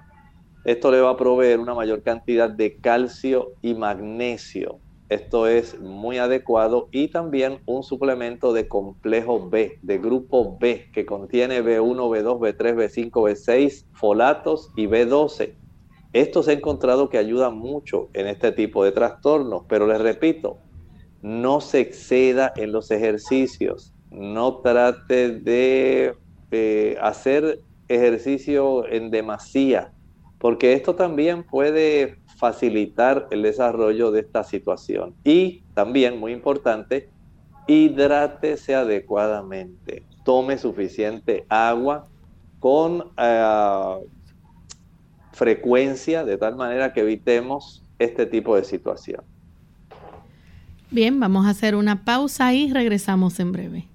Esto 0.65 0.93
le 0.93 1.01
va 1.01 1.11
a 1.11 1.17
proveer 1.17 1.59
una 1.59 1.75
mayor 1.75 2.05
cantidad 2.05 2.49
de 2.49 2.77
calcio 2.77 3.55
y 3.63 3.75
magnesio 3.75 4.79
esto 5.09 5.47
es 5.47 5.79
muy 5.81 6.19
adecuado 6.19 6.89
y 6.91 7.09
también 7.09 7.61
un 7.67 7.83
suplemento 7.83 8.53
de 8.53 8.69
complejo 8.69 9.49
B, 9.49 9.79
de 9.83 9.99
grupo 9.99 10.57
B, 10.59 10.91
que 10.93 11.05
contiene 11.05 11.63
B1, 11.63 11.97
B2, 11.97 12.39
B3, 12.39 12.75
B5, 12.75 13.11
B6, 13.11 13.85
folatos 13.93 14.71
y 14.77 14.87
B12. 14.87 15.55
Esto 16.15 16.43
se 16.43 16.53
ha 16.53 16.55
encontrado 16.55 17.09
que 17.09 17.19
ayuda 17.19 17.51
mucho 17.51 18.09
en 18.15 18.29
este 18.29 18.53
tipo 18.53 18.85
de 18.85 18.93
trastornos, 18.93 19.65
pero 19.69 19.87
les 19.87 20.01
repito, 20.01 20.59
no 21.23 21.61
se 21.61 21.81
exceda 21.81 22.53
en 22.57 22.71
los 22.71 22.91
ejercicios, 22.91 23.93
no 24.11 24.59
trate 24.59 25.31
de, 25.31 26.15
hacer 27.01 27.61
ejercicio 27.89 28.87
en 28.87 29.11
demasía, 29.11 29.93
porque 30.39 30.75
esto 30.75 30.95
también 30.95 31.43
puede 31.43 32.19
facilitar 32.45 33.27
el 33.31 33.41
desarrollo 33.41 34.11
de 34.11 34.21
esta 34.21 34.45
situación. 34.45 35.15
Y 35.25 35.63
también, 35.73 36.21
muy 36.21 36.33
importante, 36.33 37.09
hidrátese 37.67 38.75
adecuadamente. 38.75 40.05
Tome 40.27 40.59
suficiente 40.59 41.47
agua 41.49 42.07
con 42.61 43.13
eh, 43.17 43.97
frecuencia, 45.33 46.23
de 46.23 46.37
tal 46.37 46.57
manera 46.57 46.93
que 46.93 47.01
evitemos 47.01 47.83
este 47.99 48.27
tipo 48.27 48.57
de 48.57 48.65
situación. 48.65 49.23
Bien, 50.91 51.19
vamos 51.19 51.47
a 51.47 51.51
hacer 51.51 51.75
una 51.75 52.05
pausa 52.05 52.53
y 52.53 52.71
regresamos 52.71 53.41
en 53.41 53.53
breve. 53.53 53.89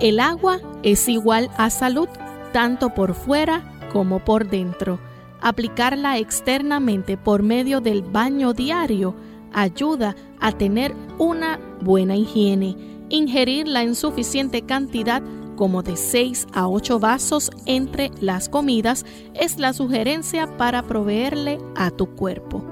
El 0.00 0.18
agua 0.18 0.58
es 0.82 1.08
igual 1.08 1.48
a 1.56 1.70
salud, 1.70 2.08
tanto 2.52 2.92
por 2.92 3.14
fuera 3.14 3.62
como 3.92 4.18
por 4.24 4.50
dentro. 4.50 4.98
Aplicarla 5.42 6.18
externamente 6.18 7.16
por 7.16 7.42
medio 7.42 7.80
del 7.80 8.02
baño 8.02 8.52
diario 8.52 9.14
ayuda 9.52 10.14
a 10.38 10.52
tener 10.52 10.94
una 11.18 11.58
buena 11.80 12.16
higiene. 12.16 12.76
Ingerirla 13.08 13.82
en 13.82 13.94
suficiente 13.94 14.62
cantidad 14.62 15.22
como 15.56 15.82
de 15.82 15.96
6 15.96 16.46
a 16.52 16.68
8 16.68 16.98
vasos 17.00 17.50
entre 17.66 18.10
las 18.20 18.48
comidas 18.48 19.04
es 19.34 19.58
la 19.58 19.72
sugerencia 19.72 20.56
para 20.56 20.82
proveerle 20.82 21.58
a 21.76 21.90
tu 21.90 22.14
cuerpo. 22.14 22.64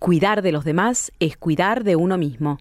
Cuidar 0.00 0.42
de 0.42 0.52
los 0.52 0.64
demás 0.64 1.12
es 1.18 1.36
cuidar 1.36 1.84
de 1.84 1.96
uno 1.96 2.16
mismo. 2.16 2.58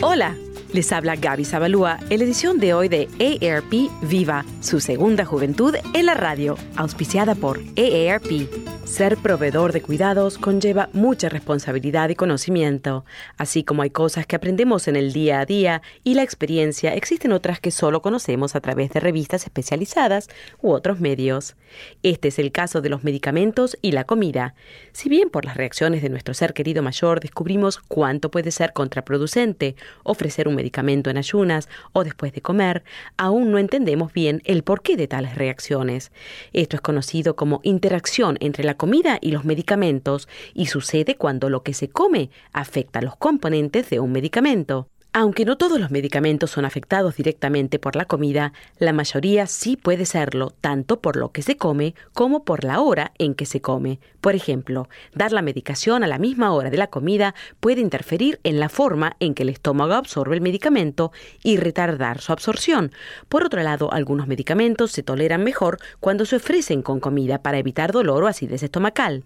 Hola. 0.00 0.36
Les 0.72 0.92
habla 0.92 1.16
Gaby 1.16 1.44
Zabalúa 1.44 1.98
en 2.10 2.18
la 2.18 2.24
edición 2.24 2.58
de 2.58 2.74
hoy 2.74 2.88
de 2.88 3.08
AARP 3.18 3.90
Viva, 4.02 4.44
su 4.60 4.80
segunda 4.80 5.24
juventud 5.24 5.74
en 5.94 6.06
la 6.06 6.14
radio, 6.14 6.56
auspiciada 6.76 7.34
por 7.34 7.58
AARP. 7.76 8.77
Ser 8.88 9.18
proveedor 9.18 9.72
de 9.72 9.82
cuidados 9.82 10.38
conlleva 10.38 10.88
mucha 10.94 11.28
responsabilidad 11.28 12.08
y 12.08 12.14
conocimiento. 12.14 13.04
Así 13.36 13.62
como 13.62 13.82
hay 13.82 13.90
cosas 13.90 14.26
que 14.26 14.34
aprendemos 14.34 14.88
en 14.88 14.96
el 14.96 15.12
día 15.12 15.40
a 15.40 15.46
día 15.46 15.82
y 16.04 16.14
la 16.14 16.22
experiencia, 16.22 16.94
existen 16.94 17.32
otras 17.32 17.60
que 17.60 17.70
solo 17.70 18.00
conocemos 18.00 18.56
a 18.56 18.60
través 18.60 18.90
de 18.90 18.98
revistas 18.98 19.44
especializadas 19.44 20.28
u 20.62 20.70
otros 20.70 21.00
medios. 21.00 21.54
Este 22.02 22.28
es 22.28 22.38
el 22.38 22.50
caso 22.50 22.80
de 22.80 22.88
los 22.88 23.04
medicamentos 23.04 23.76
y 23.82 23.92
la 23.92 24.04
comida. 24.04 24.54
Si 24.92 25.10
bien 25.10 25.28
por 25.28 25.44
las 25.44 25.58
reacciones 25.58 26.02
de 26.02 26.08
nuestro 26.08 26.32
ser 26.32 26.54
querido 26.54 26.82
mayor 26.82 27.20
descubrimos 27.20 27.78
cuánto 27.78 28.30
puede 28.30 28.50
ser 28.50 28.72
contraproducente 28.72 29.76
ofrecer 30.02 30.48
un 30.48 30.56
medicamento 30.56 31.10
en 31.10 31.18
ayunas 31.18 31.68
o 31.92 32.04
después 32.04 32.32
de 32.32 32.40
comer, 32.40 32.82
aún 33.18 33.52
no 33.52 33.58
entendemos 33.58 34.14
bien 34.14 34.40
el 34.44 34.64
porqué 34.64 34.96
de 34.96 35.06
tales 35.06 35.34
reacciones. 35.36 36.10
Esto 36.54 36.74
es 36.74 36.80
conocido 36.80 37.36
como 37.36 37.60
interacción 37.62 38.38
entre 38.40 38.64
la 38.64 38.77
comida 38.78 39.18
y 39.20 39.32
los 39.32 39.44
medicamentos 39.44 40.26
y 40.54 40.66
sucede 40.66 41.16
cuando 41.16 41.50
lo 41.50 41.62
que 41.62 41.74
se 41.74 41.90
come 41.90 42.30
afecta 42.54 43.02
los 43.02 43.16
componentes 43.16 43.90
de 43.90 44.00
un 44.00 44.12
medicamento. 44.12 44.88
Aunque 45.14 45.46
no 45.46 45.56
todos 45.56 45.80
los 45.80 45.90
medicamentos 45.90 46.50
son 46.50 46.66
afectados 46.66 47.16
directamente 47.16 47.78
por 47.78 47.96
la 47.96 48.04
comida, 48.04 48.52
la 48.78 48.92
mayoría 48.92 49.46
sí 49.46 49.76
puede 49.76 50.04
serlo, 50.04 50.52
tanto 50.60 51.00
por 51.00 51.16
lo 51.16 51.32
que 51.32 51.40
se 51.40 51.56
come 51.56 51.94
como 52.12 52.44
por 52.44 52.62
la 52.62 52.80
hora 52.80 53.12
en 53.18 53.34
que 53.34 53.46
se 53.46 53.62
come. 53.62 54.00
Por 54.20 54.34
ejemplo, 54.34 54.88
dar 55.14 55.32
la 55.32 55.40
medicación 55.40 56.04
a 56.04 56.06
la 56.08 56.18
misma 56.18 56.52
hora 56.52 56.68
de 56.68 56.76
la 56.76 56.88
comida 56.88 57.34
puede 57.58 57.80
interferir 57.80 58.38
en 58.44 58.60
la 58.60 58.68
forma 58.68 59.16
en 59.18 59.32
que 59.32 59.44
el 59.44 59.48
estómago 59.48 59.94
absorbe 59.94 60.36
el 60.36 60.42
medicamento 60.42 61.10
y 61.42 61.56
retardar 61.56 62.20
su 62.20 62.32
absorción. 62.32 62.92
Por 63.30 63.44
otro 63.44 63.62
lado, 63.62 63.90
algunos 63.92 64.26
medicamentos 64.26 64.92
se 64.92 65.02
toleran 65.02 65.42
mejor 65.42 65.78
cuando 66.00 66.26
se 66.26 66.36
ofrecen 66.36 66.82
con 66.82 67.00
comida 67.00 67.42
para 67.42 67.58
evitar 67.58 67.92
dolor 67.92 68.24
o 68.24 68.26
acidez 68.26 68.62
estomacal. 68.62 69.24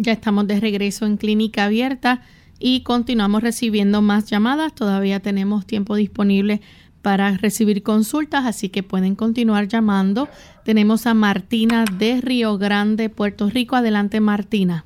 Ya 0.00 0.12
estamos 0.12 0.46
de 0.46 0.60
regreso 0.60 1.06
en 1.06 1.16
clínica 1.16 1.64
abierta 1.64 2.22
y 2.60 2.84
continuamos 2.84 3.42
recibiendo 3.42 4.00
más 4.00 4.30
llamadas. 4.30 4.72
Todavía 4.72 5.18
tenemos 5.18 5.66
tiempo 5.66 5.96
disponible 5.96 6.60
para 7.02 7.36
recibir 7.36 7.82
consultas, 7.82 8.46
así 8.46 8.68
que 8.68 8.84
pueden 8.84 9.16
continuar 9.16 9.66
llamando. 9.66 10.28
Tenemos 10.62 11.08
a 11.08 11.14
Martina 11.14 11.84
de 11.98 12.20
Río 12.20 12.58
Grande, 12.58 13.10
Puerto 13.10 13.50
Rico. 13.50 13.74
Adelante, 13.74 14.20
Martina. 14.20 14.84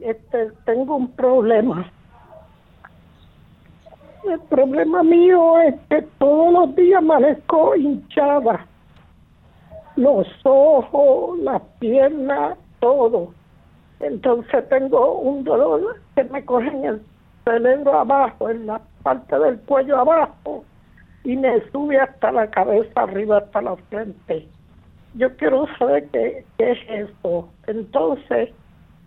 Este, 0.00 0.50
tengo 0.64 0.96
un 0.96 1.10
problema. 1.10 1.92
El 4.32 4.40
problema 4.48 5.02
mío 5.02 5.60
es 5.60 5.74
que 5.90 6.08
todos 6.18 6.54
los 6.54 6.74
días 6.74 7.02
amanezco 7.02 7.76
hinchada. 7.76 8.66
Los 9.96 10.26
ojos, 10.44 11.38
las 11.40 11.60
piernas, 11.78 12.56
todo. 12.80 13.36
Entonces 14.00 14.68
tengo 14.68 15.18
un 15.18 15.44
dolor 15.44 16.00
que 16.14 16.24
me 16.24 16.44
coge 16.44 16.68
en 16.68 16.84
el 16.84 17.02
cerebro 17.44 17.98
abajo, 17.98 18.50
en 18.50 18.66
la 18.66 18.80
parte 19.02 19.38
del 19.38 19.58
cuello 19.60 19.98
abajo, 19.98 20.64
y 21.24 21.36
me 21.36 21.60
sube 21.70 21.98
hasta 21.98 22.30
la 22.30 22.48
cabeza 22.50 22.92
arriba, 22.94 23.38
hasta 23.38 23.62
la 23.62 23.76
frente. 23.88 24.48
Yo 25.14 25.34
quiero 25.36 25.66
saber 25.78 26.08
qué, 26.12 26.44
es 26.58 26.78
esto. 26.88 27.48
Entonces, 27.66 28.50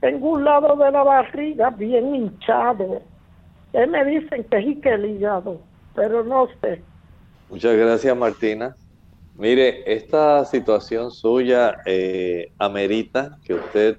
tengo 0.02 0.32
un 0.32 0.44
lado 0.44 0.76
de 0.76 0.92
la 0.92 1.04
barriga 1.04 1.70
bien 1.70 2.16
hinchado. 2.16 3.02
Él 3.74 3.90
me 3.90 4.04
dicen 4.04 4.44
que 4.46 4.58
es 4.58 4.86
el 4.86 5.06
hígado, 5.06 5.62
pero 5.96 6.24
no 6.24 6.48
sé. 6.62 6.82
Muchas 7.50 7.76
gracias, 7.76 8.18
Martina. 8.18 8.76
Mire, 9.36 9.84
esta 9.92 10.44
situación 10.46 11.12
suya 11.12 11.78
eh, 11.86 12.52
amerita 12.60 13.38
que 13.46 13.54
usted 13.54 13.98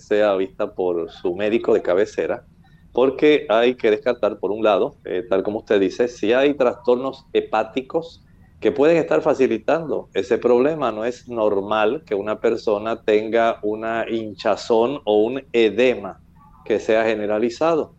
sea 0.00 0.34
vista 0.34 0.74
por 0.74 1.10
su 1.10 1.34
médico 1.34 1.74
de 1.74 1.82
cabecera, 1.82 2.44
porque 2.92 3.46
hay 3.48 3.76
que 3.76 3.90
descartar, 3.90 4.38
por 4.38 4.50
un 4.50 4.64
lado, 4.64 4.96
eh, 5.04 5.24
tal 5.28 5.42
como 5.42 5.58
usted 5.58 5.80
dice, 5.80 6.08
si 6.08 6.32
hay 6.32 6.54
trastornos 6.54 7.26
hepáticos 7.32 8.24
que 8.60 8.72
pueden 8.72 8.98
estar 8.98 9.22
facilitando 9.22 10.10
ese 10.12 10.36
problema. 10.36 10.92
No 10.92 11.04
es 11.04 11.26
normal 11.28 12.04
que 12.04 12.14
una 12.14 12.40
persona 12.40 13.02
tenga 13.02 13.58
una 13.62 14.04
hinchazón 14.08 15.00
o 15.04 15.22
un 15.22 15.42
edema 15.52 16.20
que 16.64 16.78
sea 16.78 17.04
generalizado. 17.04 17.94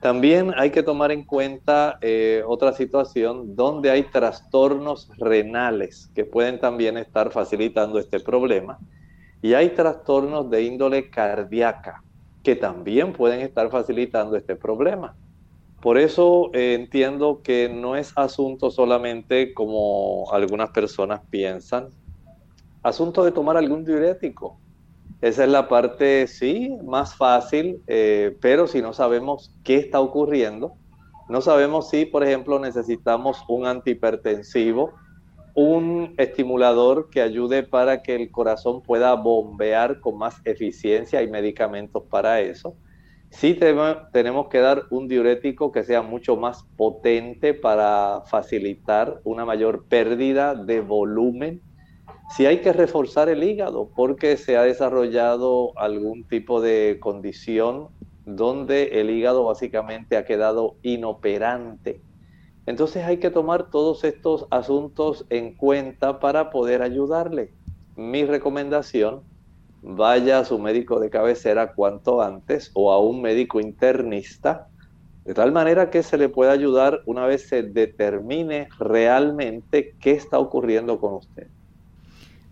También 0.00 0.52
hay 0.56 0.70
que 0.70 0.84
tomar 0.84 1.10
en 1.10 1.24
cuenta 1.24 1.98
eh, 2.00 2.44
otra 2.46 2.72
situación 2.72 3.56
donde 3.56 3.90
hay 3.90 4.04
trastornos 4.04 5.10
renales 5.18 6.10
que 6.14 6.24
pueden 6.24 6.60
también 6.60 6.96
estar 6.96 7.32
facilitando 7.32 7.98
este 7.98 8.20
problema. 8.20 8.78
Y 9.42 9.54
hay 9.54 9.70
trastornos 9.70 10.50
de 10.50 10.62
índole 10.62 11.10
cardíaca 11.10 12.02
que 12.42 12.56
también 12.56 13.12
pueden 13.12 13.40
estar 13.40 13.70
facilitando 13.70 14.36
este 14.36 14.56
problema. 14.56 15.16
Por 15.80 15.98
eso 15.98 16.50
eh, 16.54 16.74
entiendo 16.74 17.42
que 17.42 17.68
no 17.68 17.96
es 17.96 18.12
asunto 18.16 18.70
solamente 18.70 19.52
como 19.52 20.30
algunas 20.32 20.70
personas 20.70 21.20
piensan, 21.28 21.88
asunto 22.82 23.24
de 23.24 23.32
tomar 23.32 23.56
algún 23.56 23.84
diurético. 23.84 24.60
Esa 25.20 25.44
es 25.44 25.50
la 25.50 25.68
parte, 25.68 26.26
sí, 26.26 26.76
más 26.84 27.14
fácil, 27.16 27.82
eh, 27.86 28.36
pero 28.40 28.66
si 28.66 28.82
no 28.82 28.92
sabemos 28.92 29.54
qué 29.64 29.76
está 29.76 30.00
ocurriendo, 30.00 30.74
no 31.28 31.40
sabemos 31.40 31.88
si, 31.90 32.06
por 32.06 32.22
ejemplo, 32.22 32.58
necesitamos 32.58 33.42
un 33.48 33.66
antihipertensivo, 33.66 34.94
un 35.56 36.14
estimulador 36.18 37.10
que 37.10 37.20
ayude 37.22 37.64
para 37.64 38.02
que 38.02 38.14
el 38.14 38.30
corazón 38.30 38.82
pueda 38.82 39.14
bombear 39.14 40.00
con 40.00 40.18
más 40.18 40.36
eficiencia 40.44 41.22
y 41.22 41.28
medicamentos 41.28 42.04
para 42.08 42.40
eso 42.40 42.76
Sí 43.30 43.54
tenemos 43.54 44.48
que 44.48 44.60
dar 44.60 44.84
un 44.90 45.08
diurético 45.08 45.72
que 45.72 45.84
sea 45.84 46.02
mucho 46.02 46.36
más 46.36 46.64
potente 46.76 47.54
para 47.54 48.22
facilitar 48.26 49.20
una 49.24 49.44
mayor 49.44 49.86
pérdida 49.88 50.54
de 50.54 50.80
volumen. 50.80 51.60
Si 52.30 52.46
hay 52.46 52.60
que 52.60 52.72
reforzar 52.72 53.28
el 53.28 53.42
hígado 53.42 53.90
porque 53.94 54.36
se 54.36 54.56
ha 54.56 54.62
desarrollado 54.62 55.78
algún 55.78 56.24
tipo 56.24 56.60
de 56.60 56.98
condición 57.00 57.88
donde 58.24 59.00
el 59.00 59.10
hígado 59.10 59.44
básicamente 59.44 60.16
ha 60.16 60.24
quedado 60.24 60.76
inoperante. 60.82 62.05
Entonces 62.66 63.04
hay 63.04 63.16
que 63.18 63.30
tomar 63.30 63.70
todos 63.70 64.04
estos 64.04 64.46
asuntos 64.50 65.24
en 65.30 65.54
cuenta 65.54 66.20
para 66.20 66.50
poder 66.50 66.82
ayudarle. 66.82 67.54
Mi 67.96 68.24
recomendación 68.24 69.22
vaya 69.82 70.40
a 70.40 70.44
su 70.44 70.58
médico 70.58 70.98
de 70.98 71.10
cabecera 71.10 71.74
cuanto 71.74 72.20
antes 72.20 72.72
o 72.74 72.90
a 72.92 72.98
un 72.98 73.22
médico 73.22 73.60
internista, 73.60 74.66
de 75.24 75.32
tal 75.32 75.52
manera 75.52 75.90
que 75.90 76.02
se 76.02 76.18
le 76.18 76.28
pueda 76.28 76.50
ayudar 76.52 77.02
una 77.06 77.24
vez 77.26 77.48
se 77.48 77.62
determine 77.62 78.68
realmente 78.78 79.94
qué 80.00 80.10
está 80.12 80.38
ocurriendo 80.38 81.00
con 81.00 81.14
usted. 81.14 81.46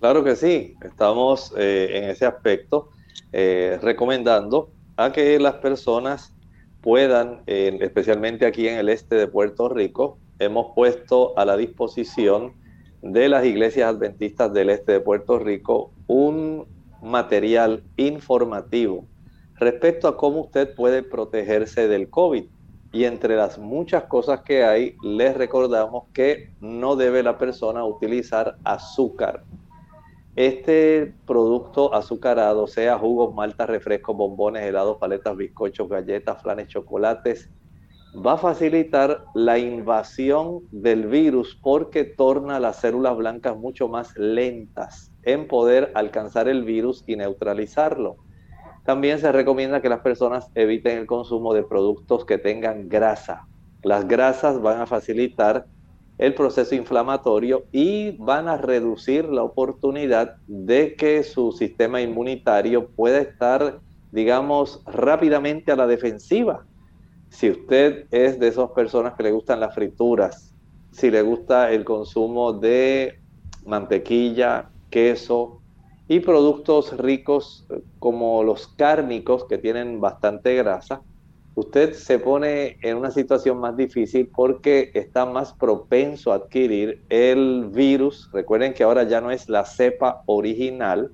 Claro 0.00 0.22
que 0.22 0.36
sí, 0.36 0.74
estamos 0.82 1.52
eh, 1.56 1.90
en 1.94 2.10
ese 2.10 2.24
aspecto 2.24 2.90
eh, 3.32 3.78
recomendando 3.82 4.70
a 4.96 5.12
que 5.12 5.38
las 5.40 5.54
personas 5.54 6.32
puedan, 6.80 7.40
especialmente 7.46 8.46
aquí 8.46 8.68
en 8.68 8.78
el 8.78 8.88
este 8.88 9.16
de 9.16 9.26
Puerto 9.26 9.68
Rico, 9.68 10.16
hemos 10.38 10.74
puesto 10.74 11.36
a 11.36 11.44
la 11.44 11.56
disposición 11.56 12.52
de 13.02 13.28
las 13.28 13.44
iglesias 13.44 13.88
adventistas 13.88 14.52
del 14.52 14.70
este 14.70 14.92
de 14.92 15.00
Puerto 15.00 15.38
Rico 15.38 15.92
un 16.06 16.66
material 17.00 17.84
informativo 17.96 19.04
respecto 19.58 20.08
a 20.08 20.16
cómo 20.16 20.40
usted 20.40 20.74
puede 20.74 21.02
protegerse 21.02 21.88
del 21.88 22.08
COVID. 22.08 22.44
Y 22.90 23.04
entre 23.04 23.36
las 23.36 23.58
muchas 23.58 24.04
cosas 24.04 24.40
que 24.40 24.64
hay, 24.64 24.96
les 25.02 25.36
recordamos 25.36 26.04
que 26.14 26.50
no 26.60 26.96
debe 26.96 27.22
la 27.22 27.36
persona 27.36 27.84
utilizar 27.84 28.56
azúcar. 28.64 29.44
Este 30.36 31.12
producto 31.26 31.92
azucarado, 31.94 32.66
sea 32.66 32.96
jugos, 32.96 33.34
maltas, 33.34 33.68
refrescos, 33.68 34.16
bombones, 34.16 34.62
helados, 34.62 34.96
paletas, 34.96 35.36
bizcochos, 35.36 35.88
galletas, 35.88 36.40
flanes, 36.40 36.68
chocolates, 36.68 37.50
va 38.24 38.32
a 38.32 38.38
facilitar 38.38 39.24
la 39.34 39.58
invasión 39.58 40.60
del 40.70 41.06
virus 41.06 41.58
porque 41.62 42.04
torna 42.04 42.58
las 42.58 42.76
células 42.76 43.16
blancas 43.16 43.56
mucho 43.56 43.88
más 43.88 44.16
lentas 44.16 45.12
en 45.22 45.46
poder 45.46 45.92
alcanzar 45.94 46.48
el 46.48 46.64
virus 46.64 47.04
y 47.06 47.16
neutralizarlo. 47.16 48.16
También 48.84 49.18
se 49.18 49.30
recomienda 49.30 49.82
que 49.82 49.88
las 49.88 50.00
personas 50.00 50.50
eviten 50.54 50.98
el 50.98 51.06
consumo 51.06 51.52
de 51.54 51.62
productos 51.62 52.24
que 52.24 52.38
tengan 52.38 52.88
grasa. 52.88 53.46
Las 53.82 54.08
grasas 54.08 54.60
van 54.60 54.80
a 54.80 54.86
facilitar 54.86 55.66
el 56.16 56.34
proceso 56.34 56.74
inflamatorio 56.74 57.66
y 57.70 58.16
van 58.18 58.48
a 58.48 58.56
reducir 58.56 59.26
la 59.26 59.44
oportunidad 59.44 60.36
de 60.46 60.96
que 60.96 61.22
su 61.22 61.52
sistema 61.52 62.00
inmunitario 62.00 62.88
pueda 62.88 63.20
estar, 63.20 63.80
digamos, 64.10 64.82
rápidamente 64.86 65.70
a 65.70 65.76
la 65.76 65.86
defensiva. 65.86 66.64
Si 67.30 67.50
usted 67.50 68.06
es 68.10 68.38
de 68.38 68.48
esas 68.48 68.70
personas 68.70 69.14
que 69.14 69.22
le 69.22 69.32
gustan 69.32 69.60
las 69.60 69.74
frituras, 69.74 70.54
si 70.92 71.10
le 71.10 71.22
gusta 71.22 71.70
el 71.70 71.84
consumo 71.84 72.52
de 72.52 73.20
mantequilla, 73.66 74.70
queso, 74.90 75.60
y 76.08 76.20
productos 76.20 76.96
ricos 76.96 77.66
eh, 77.70 77.82
como 77.98 78.42
los 78.42 78.66
cárnicos 78.68 79.44
que 79.44 79.58
tienen 79.58 80.00
bastante 80.00 80.56
grasa, 80.56 81.02
usted 81.54 81.92
se 81.92 82.18
pone 82.18 82.78
en 82.82 82.96
una 82.96 83.10
situación 83.10 83.58
más 83.58 83.76
difícil 83.76 84.30
porque 84.34 84.90
está 84.94 85.26
más 85.26 85.52
propenso 85.52 86.32
a 86.32 86.36
adquirir 86.36 87.04
el 87.10 87.68
virus. 87.70 88.30
Recuerden 88.32 88.72
que 88.72 88.84
ahora 88.84 89.02
ya 89.04 89.20
no 89.20 89.30
es 89.30 89.48
la 89.48 89.66
cepa 89.66 90.22
original, 90.26 91.12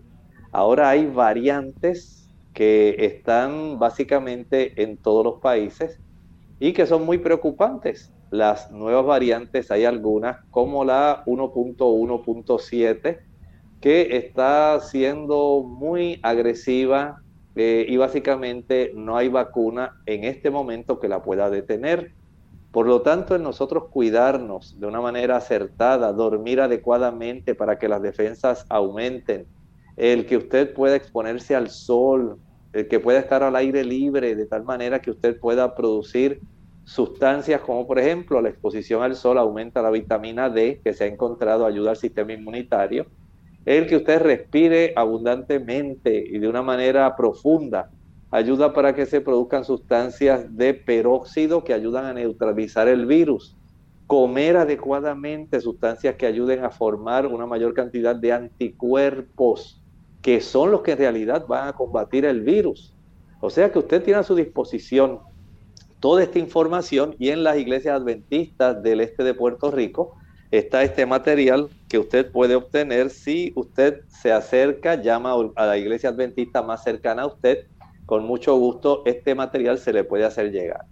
ahora 0.52 0.90
hay 0.90 1.06
variantes 1.06 2.30
que 2.52 2.94
están 3.00 3.80
básicamente 3.80 4.80
en 4.80 4.96
todos 4.96 5.24
los 5.24 5.40
países 5.40 5.98
y 6.60 6.72
que 6.72 6.86
son 6.86 7.04
muy 7.04 7.18
preocupantes. 7.18 8.12
Las 8.30 8.70
nuevas 8.70 9.06
variantes, 9.06 9.70
hay 9.70 9.84
algunas 9.84 10.38
como 10.50 10.84
la 10.84 11.22
1.1.7, 11.26 13.18
que 13.80 14.16
está 14.16 14.80
siendo 14.80 15.62
muy 15.62 16.18
agresiva 16.22 17.20
eh, 17.54 17.84
y 17.88 17.96
básicamente 17.96 18.92
no 18.94 19.16
hay 19.16 19.28
vacuna 19.28 20.00
en 20.06 20.24
este 20.24 20.50
momento 20.50 20.98
que 20.98 21.08
la 21.08 21.22
pueda 21.22 21.50
detener. 21.50 22.12
Por 22.72 22.86
lo 22.86 23.02
tanto, 23.02 23.36
en 23.36 23.44
nosotros 23.44 23.84
cuidarnos 23.90 24.80
de 24.80 24.86
una 24.86 25.00
manera 25.00 25.36
acertada, 25.36 26.12
dormir 26.12 26.60
adecuadamente 26.60 27.54
para 27.54 27.78
que 27.78 27.88
las 27.88 28.02
defensas 28.02 28.66
aumenten, 28.68 29.46
el 29.96 30.26
que 30.26 30.38
usted 30.38 30.74
pueda 30.74 30.96
exponerse 30.96 31.54
al 31.54 31.70
sol 31.70 32.40
el 32.74 32.88
que 32.88 33.00
pueda 33.00 33.20
estar 33.20 33.42
al 33.42 33.56
aire 33.56 33.84
libre 33.84 34.34
de 34.34 34.46
tal 34.46 34.64
manera 34.64 35.00
que 35.00 35.12
usted 35.12 35.38
pueda 35.38 35.74
producir 35.74 36.40
sustancias 36.84 37.60
como 37.62 37.86
por 37.86 37.98
ejemplo 37.98 38.42
la 38.42 38.50
exposición 38.50 39.02
al 39.02 39.14
sol 39.14 39.38
aumenta 39.38 39.80
la 39.80 39.90
vitamina 39.90 40.50
D 40.50 40.80
que 40.84 40.92
se 40.92 41.04
ha 41.04 41.06
encontrado 41.06 41.64
ayuda 41.64 41.90
al 41.90 41.96
sistema 41.96 42.32
inmunitario, 42.32 43.06
el 43.64 43.86
que 43.86 43.96
usted 43.96 44.20
respire 44.20 44.92
abundantemente 44.96 46.22
y 46.28 46.38
de 46.38 46.48
una 46.48 46.62
manera 46.62 47.16
profunda 47.16 47.90
ayuda 48.30 48.72
para 48.72 48.94
que 48.94 49.06
se 49.06 49.20
produzcan 49.20 49.64
sustancias 49.64 50.56
de 50.56 50.74
peróxido 50.74 51.62
que 51.62 51.72
ayudan 51.72 52.04
a 52.04 52.12
neutralizar 52.12 52.88
el 52.88 53.06
virus. 53.06 53.56
Comer 54.08 54.56
adecuadamente 54.56 55.60
sustancias 55.60 56.16
que 56.16 56.26
ayuden 56.26 56.64
a 56.64 56.70
formar 56.70 57.26
una 57.26 57.46
mayor 57.46 57.72
cantidad 57.72 58.16
de 58.16 58.32
anticuerpos, 58.32 59.80
que 60.24 60.40
son 60.40 60.70
los 60.70 60.80
que 60.80 60.92
en 60.92 60.98
realidad 60.98 61.46
van 61.46 61.68
a 61.68 61.74
combatir 61.74 62.24
el 62.24 62.40
virus. 62.40 62.94
O 63.42 63.50
sea 63.50 63.70
que 63.70 63.78
usted 63.78 64.02
tiene 64.02 64.20
a 64.20 64.22
su 64.22 64.34
disposición 64.34 65.18
toda 66.00 66.22
esta 66.22 66.38
información 66.38 67.14
y 67.18 67.28
en 67.28 67.44
las 67.44 67.58
iglesias 67.58 68.00
adventistas 68.00 68.82
del 68.82 69.02
este 69.02 69.22
de 69.22 69.34
Puerto 69.34 69.70
Rico 69.70 70.16
está 70.50 70.82
este 70.82 71.04
material 71.04 71.68
que 71.90 71.98
usted 71.98 72.32
puede 72.32 72.54
obtener 72.54 73.10
si 73.10 73.52
usted 73.54 74.00
se 74.08 74.32
acerca, 74.32 74.94
llama 74.94 75.34
a 75.56 75.66
la 75.66 75.76
iglesia 75.76 76.08
adventista 76.08 76.62
más 76.62 76.82
cercana 76.82 77.22
a 77.22 77.26
usted 77.26 77.66
con 78.06 78.24
mucho 78.24 78.56
gusto 78.56 79.02
este 79.04 79.34
material 79.34 79.76
se 79.76 79.92
le 79.92 80.04
puede 80.04 80.24
hacer 80.24 80.52
llegar. 80.52 80.86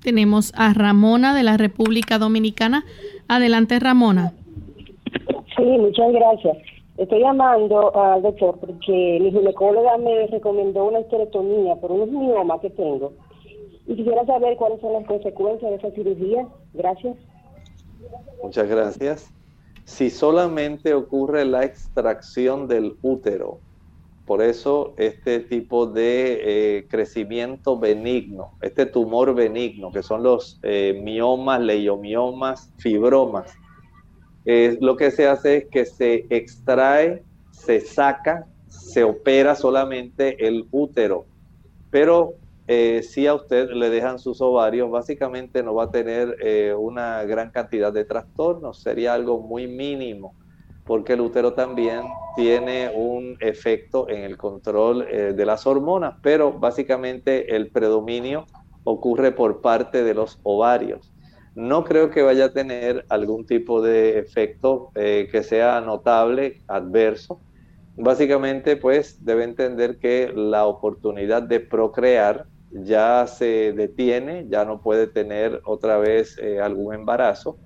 Tenemos 0.00 0.52
a 0.54 0.72
Ramona 0.74 1.34
de 1.34 1.42
la 1.42 1.56
República 1.56 2.18
Dominicana. 2.18 2.84
Adelante, 3.26 3.80
Ramona. 3.80 4.32
Sí, 5.56 5.64
muchas 5.64 6.12
gracias. 6.12 6.73
Estoy 6.96 7.20
llamando 7.20 7.94
al 7.96 8.22
doctor 8.22 8.58
porque 8.60 9.18
mi 9.20 9.30
ginecóloga 9.30 9.98
me 9.98 10.26
recomendó 10.28 10.84
una 10.84 11.00
esterectomía 11.00 11.76
por 11.76 11.90
unos 11.90 12.08
miomas 12.08 12.60
que 12.60 12.70
tengo. 12.70 13.12
Y 13.86 13.96
quisiera 13.96 14.24
saber 14.24 14.56
cuáles 14.56 14.80
son 14.80 14.92
las 14.92 15.06
consecuencias 15.06 15.70
de 15.70 15.76
esa 15.76 15.90
cirugía. 15.90 16.48
Gracias. 16.72 17.16
Muchas 18.42 18.68
gracias. 18.68 19.30
Si 19.84 20.08
solamente 20.08 20.94
ocurre 20.94 21.44
la 21.44 21.64
extracción 21.64 22.68
del 22.68 22.96
útero 23.02 23.58
por 24.26 24.40
eso 24.40 24.94
este 24.96 25.40
tipo 25.40 25.86
de 25.86 26.78
eh, 26.78 26.86
crecimiento 26.88 27.78
benigno, 27.78 28.52
este 28.62 28.86
tumor 28.86 29.34
benigno, 29.34 29.92
que 29.92 30.02
son 30.02 30.22
los 30.22 30.58
eh, 30.62 30.98
miomas, 31.02 31.60
leiomiomas, 31.60 32.72
fibromas, 32.78 33.54
lo 34.44 34.96
que 34.96 35.10
se 35.10 35.26
hace 35.26 35.56
es 35.56 35.66
que 35.70 35.84
se 35.86 36.26
extrae, 36.30 37.22
se 37.50 37.80
saca, 37.80 38.46
se 38.68 39.04
opera 39.04 39.54
solamente 39.54 40.46
el 40.46 40.66
útero. 40.70 41.26
Pero 41.90 42.34
eh, 42.66 43.02
si 43.02 43.26
a 43.26 43.34
usted 43.34 43.70
le 43.70 43.88
dejan 43.90 44.18
sus 44.18 44.40
ovarios, 44.40 44.90
básicamente 44.90 45.62
no 45.62 45.74
va 45.74 45.84
a 45.84 45.90
tener 45.90 46.36
una 46.78 47.22
gran 47.24 47.50
cantidad 47.50 47.92
de 47.92 48.04
trastornos, 48.04 48.82
sería 48.82 49.14
algo 49.14 49.40
muy 49.40 49.66
mínimo 49.66 50.34
porque 50.84 51.14
el 51.14 51.20
útero 51.20 51.54
también 51.54 52.02
tiene 52.36 52.90
un 52.94 53.36
efecto 53.40 54.08
en 54.08 54.22
el 54.22 54.36
control 54.36 55.06
eh, 55.10 55.32
de 55.34 55.46
las 55.46 55.66
hormonas, 55.66 56.16
pero 56.22 56.52
básicamente 56.52 57.56
el 57.56 57.70
predominio 57.70 58.46
ocurre 58.84 59.32
por 59.32 59.60
parte 59.62 60.04
de 60.04 60.14
los 60.14 60.38
ovarios. 60.42 61.13
No 61.54 61.84
creo 61.84 62.10
que 62.10 62.22
vaya 62.22 62.46
a 62.46 62.52
tener 62.52 63.04
algún 63.08 63.46
tipo 63.46 63.80
de 63.80 64.18
efecto 64.18 64.90
eh, 64.94 65.28
que 65.30 65.42
sea 65.42 65.80
notable, 65.80 66.62
adverso. 66.66 67.40
Básicamente, 67.96 68.76
pues 68.76 69.24
debe 69.24 69.44
entender 69.44 69.98
que 69.98 70.32
la 70.34 70.66
oportunidad 70.66 71.42
de 71.42 71.60
procrear 71.60 72.46
ya 72.72 73.26
se 73.28 73.72
detiene, 73.72 74.46
ya 74.48 74.64
no 74.64 74.80
puede 74.80 75.06
tener 75.06 75.60
otra 75.64 75.98
vez 75.98 76.36
eh, 76.38 76.60
algún 76.60 76.94
embarazo. 76.94 77.56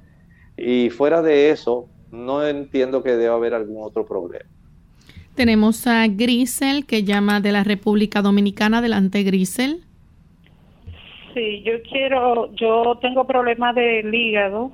Y 0.57 0.91
fuera 0.91 1.23
de 1.23 1.51
eso, 1.51 1.89
no 2.11 2.47
entiendo 2.47 3.03
que 3.03 3.17
deba 3.17 3.37
haber 3.37 3.55
algún 3.55 3.83
otro 3.83 4.05
problema. 4.05 4.45
Tenemos 5.35 5.87
a 5.87 6.07
Grisel 6.09 6.85
que 6.85 7.05
llama 7.05 7.41
de 7.41 7.53
la 7.53 7.65
República 7.65 8.23
Dominicana. 8.23 8.79
Adelante, 8.79 9.23
Grisel. 9.23 9.85
Sí, 11.39 11.63
yo 11.63 11.81
quiero, 11.89 12.53
yo 12.55 12.99
tengo 13.01 13.25
problemas 13.25 13.73
del 13.77 14.13
hígado 14.13 14.73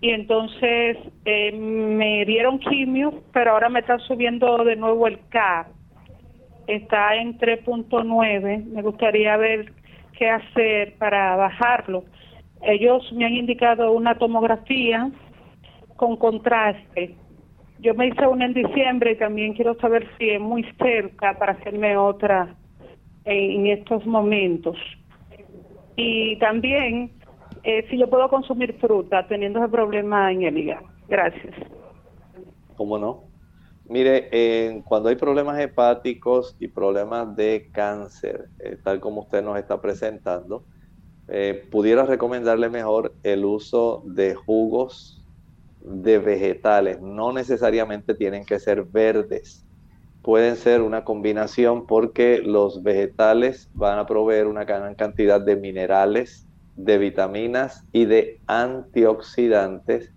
y 0.00 0.10
entonces 0.10 0.96
eh, 1.24 1.50
me 1.50 2.24
dieron 2.24 2.60
quimio, 2.60 3.24
pero 3.32 3.50
ahora 3.50 3.68
me 3.68 3.80
está 3.80 3.98
subiendo 3.98 4.58
de 4.62 4.76
nuevo 4.76 5.08
el 5.08 5.18
K. 5.28 5.66
Está 6.68 7.16
en 7.16 7.36
3.9. 7.36 8.64
Me 8.66 8.82
gustaría 8.82 9.36
ver 9.36 9.72
qué 10.16 10.30
hacer 10.30 10.94
para 10.98 11.34
bajarlo 11.34 12.04
ellos 12.62 13.12
me 13.12 13.24
han 13.24 13.32
indicado 13.32 13.90
una 13.90 14.14
tomografía 14.14 15.10
con 15.96 16.16
contraste. 16.16 17.16
Yo 17.80 17.92
me 17.94 18.06
hice 18.06 18.24
una 18.24 18.44
en 18.44 18.54
diciembre 18.54 19.10
y 19.10 19.16
también 19.16 19.54
quiero 19.54 19.74
saber 19.80 20.08
si 20.16 20.30
es 20.30 20.40
muy 20.40 20.62
cerca 20.78 21.36
para 21.36 21.54
hacerme 21.54 21.96
otra 21.96 22.54
en 23.24 23.66
estos 23.66 24.04
momentos. 24.06 24.76
Y 25.96 26.38
también 26.38 27.12
eh, 27.64 27.86
si 27.88 27.98
yo 27.98 28.08
puedo 28.08 28.28
consumir 28.28 28.78
fruta 28.80 29.26
teniendo 29.28 29.60
ese 29.60 29.68
problema 29.68 30.32
en 30.32 30.42
el 30.42 30.58
hígado. 30.58 30.86
Gracias. 31.08 31.54
¿Cómo 32.76 32.98
no? 32.98 33.24
Mire, 33.84 34.82
cuando 34.84 35.08
hay 35.08 35.16
problemas 35.16 35.60
hepáticos 35.60 36.56
y 36.58 36.68
problemas 36.68 37.36
de 37.36 37.68
cáncer, 37.72 38.48
eh, 38.58 38.78
tal 38.82 39.00
como 39.00 39.22
usted 39.22 39.42
nos 39.42 39.58
está 39.58 39.80
presentando, 39.80 40.64
eh, 41.28 41.68
pudiera 41.70 42.04
recomendarle 42.04 42.68
mejor 42.68 43.14
el 43.22 43.44
uso 43.44 44.02
de 44.06 44.34
jugos 44.34 45.22
de 45.80 46.18
vegetales. 46.18 47.00
No 47.00 47.32
necesariamente 47.32 48.14
tienen 48.14 48.44
que 48.44 48.58
ser 48.58 48.84
verdes. 48.84 49.61
Pueden 50.22 50.56
ser 50.56 50.82
una 50.82 51.04
combinación 51.04 51.86
porque 51.86 52.40
los 52.44 52.82
vegetales 52.84 53.68
van 53.74 53.98
a 53.98 54.06
proveer 54.06 54.46
una 54.46 54.64
gran 54.64 54.94
cantidad 54.94 55.40
de 55.40 55.56
minerales, 55.56 56.46
de 56.76 56.98
vitaminas 56.98 57.84
y 57.92 58.04
de 58.04 58.40
antioxidantes 58.46 60.12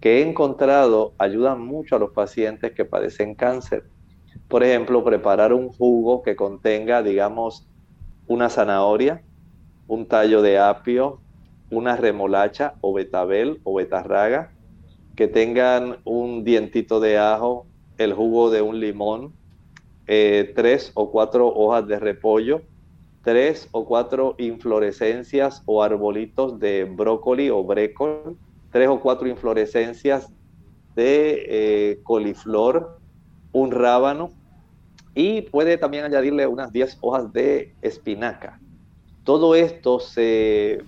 que 0.00 0.18
he 0.18 0.28
encontrado 0.28 1.14
ayudan 1.18 1.64
mucho 1.64 1.96
a 1.96 1.98
los 1.98 2.10
pacientes 2.10 2.72
que 2.72 2.84
padecen 2.84 3.34
cáncer. 3.34 3.84
Por 4.48 4.62
ejemplo, 4.62 5.02
preparar 5.02 5.54
un 5.54 5.70
jugo 5.70 6.22
que 6.22 6.36
contenga, 6.36 7.02
digamos, 7.02 7.66
una 8.26 8.50
zanahoria, 8.50 9.22
un 9.86 10.06
tallo 10.06 10.42
de 10.42 10.58
apio, 10.58 11.20
una 11.70 11.96
remolacha 11.96 12.74
o 12.80 12.92
betabel 12.92 13.60
o 13.64 13.74
betarraga, 13.74 14.52
que 15.16 15.28
tengan 15.28 15.98
un 16.04 16.44
dientito 16.44 17.00
de 17.00 17.18
ajo, 17.18 17.66
el 17.96 18.12
jugo 18.12 18.50
de 18.50 18.60
un 18.60 18.80
limón, 18.80 19.32
eh, 20.06 20.52
tres 20.54 20.92
o 20.94 21.10
cuatro 21.10 21.48
hojas 21.48 21.86
de 21.86 21.98
repollo, 21.98 22.62
tres 23.22 23.68
o 23.72 23.86
cuatro 23.86 24.34
inflorescencias 24.38 25.62
o 25.66 25.82
arbolitos 25.82 26.58
de 26.58 26.84
brócoli 26.84 27.50
o 27.50 27.64
brécol, 27.64 28.38
tres 28.70 28.88
o 28.88 29.00
cuatro 29.00 29.28
inflorescencias 29.28 30.30
de 30.94 31.46
eh, 31.48 32.00
coliflor, 32.02 33.00
un 33.52 33.70
rábano 33.70 34.30
y 35.14 35.42
puede 35.42 35.78
también 35.78 36.04
añadirle 36.04 36.46
unas 36.46 36.72
10 36.72 36.98
hojas 37.00 37.32
de 37.32 37.76
espinaca. 37.80 38.60
Todo 39.22 39.54
esto 39.54 40.00
se 40.00 40.82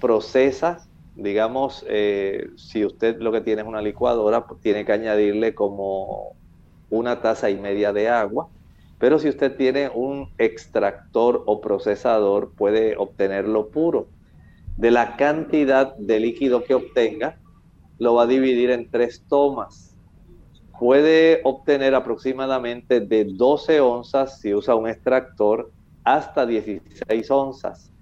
procesa, 0.00 0.84
digamos, 1.14 1.84
eh, 1.88 2.48
si 2.56 2.84
usted 2.84 3.18
lo 3.20 3.32
que 3.32 3.40
tiene 3.40 3.62
es 3.62 3.68
una 3.68 3.80
licuadora, 3.80 4.46
pues 4.46 4.60
tiene 4.60 4.84
que 4.84 4.92
añadirle 4.92 5.54
como 5.54 6.34
una 6.90 7.20
taza 7.22 7.50
y 7.50 7.56
media 7.56 7.92
de 7.92 8.08
agua, 8.08 8.50
pero 8.98 9.18
si 9.18 9.28
usted 9.28 9.56
tiene 9.56 9.90
un 9.94 10.30
extractor 10.38 11.42
o 11.46 11.60
procesador, 11.60 12.52
puede 12.54 12.96
obtenerlo 12.96 13.68
puro. 13.68 14.08
De 14.76 14.90
la 14.90 15.16
cantidad 15.16 15.96
de 15.96 16.20
líquido 16.20 16.64
que 16.64 16.74
obtenga, 16.74 17.38
lo 17.98 18.14
va 18.14 18.24
a 18.24 18.26
dividir 18.26 18.70
en 18.70 18.90
tres 18.90 19.24
tomas. 19.28 19.96
Puede 20.78 21.40
obtener 21.44 21.94
aproximadamente 21.94 23.00
de 23.00 23.24
12 23.24 23.80
onzas 23.80 24.40
si 24.40 24.54
usa 24.54 24.74
un 24.74 24.88
extractor 24.88 25.72
hasta 26.04 26.46
16 26.46 27.30
onzas. 27.30 27.92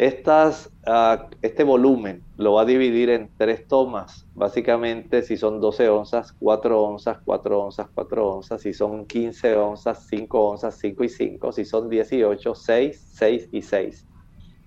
Estas, 0.00 0.72
ah, 0.86 1.28
este 1.42 1.62
volumen 1.62 2.24
lo 2.38 2.54
va 2.54 2.62
a 2.62 2.64
dividir 2.64 3.10
en 3.10 3.28
tres 3.36 3.68
tomas. 3.68 4.26
Básicamente, 4.32 5.22
si 5.22 5.36
son 5.36 5.60
12 5.60 5.90
onzas, 5.90 6.32
4 6.40 6.82
onzas, 6.82 7.18
4 7.22 7.60
onzas, 7.60 7.86
4 7.94 8.26
onzas. 8.26 8.62
Si 8.62 8.72
son 8.72 9.04
15 9.04 9.56
onzas, 9.56 10.06
5 10.08 10.40
onzas, 10.40 10.78
5 10.78 11.04
y 11.04 11.08
5. 11.10 11.52
Si 11.52 11.66
son 11.66 11.90
18, 11.90 12.54
6, 12.54 13.10
6 13.12 13.48
y 13.52 13.60
6. 13.60 14.06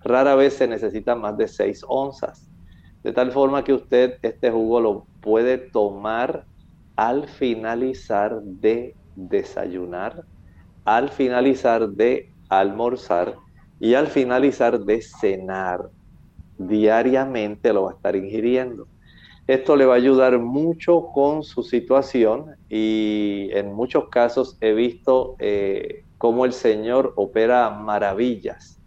Rara 0.04 0.36
vez 0.36 0.54
se 0.54 0.68
necesitan 0.68 1.20
más 1.20 1.36
de 1.36 1.48
6 1.48 1.84
onzas. 1.88 2.48
De 3.02 3.12
tal 3.12 3.32
forma 3.32 3.64
que 3.64 3.74
usted 3.74 4.20
este 4.22 4.52
jugo 4.52 4.82
lo 4.82 5.08
puede 5.20 5.58
tomar 5.58 6.46
al 6.96 7.28
finalizar 7.28 8.40
de 8.44 8.96
desayunar 9.16 10.26
al 10.86 11.10
finalizar 11.10 11.90
de 11.90 12.32
almorzar 12.50 13.36
y 13.84 13.96
al 13.96 14.08
finalizar 14.08 14.80
de 14.80 15.02
cenar. 15.02 15.90
Diariamente 16.58 17.74
lo 17.74 17.84
va 17.84 17.92
a 17.92 17.96
estar 17.96 18.16
ingiriendo. 18.16 18.88
Esto 19.46 19.76
le 19.76 19.86
va 19.86 19.96
a 19.96 19.98
ayudar 19.98 20.40
mucho 20.40 21.08
con 21.14 21.44
su 21.44 21.64
situación 21.64 22.56
y 22.70 23.50
en 23.52 23.74
muchos 23.74 24.08
casos 24.08 24.58
he 24.62 24.72
visto 24.72 25.36
eh, 25.38 26.06
cómo 26.18 26.46
el 26.46 26.54
Señor 26.54 27.12
opera 27.18 27.70
maravillas, 27.72 28.80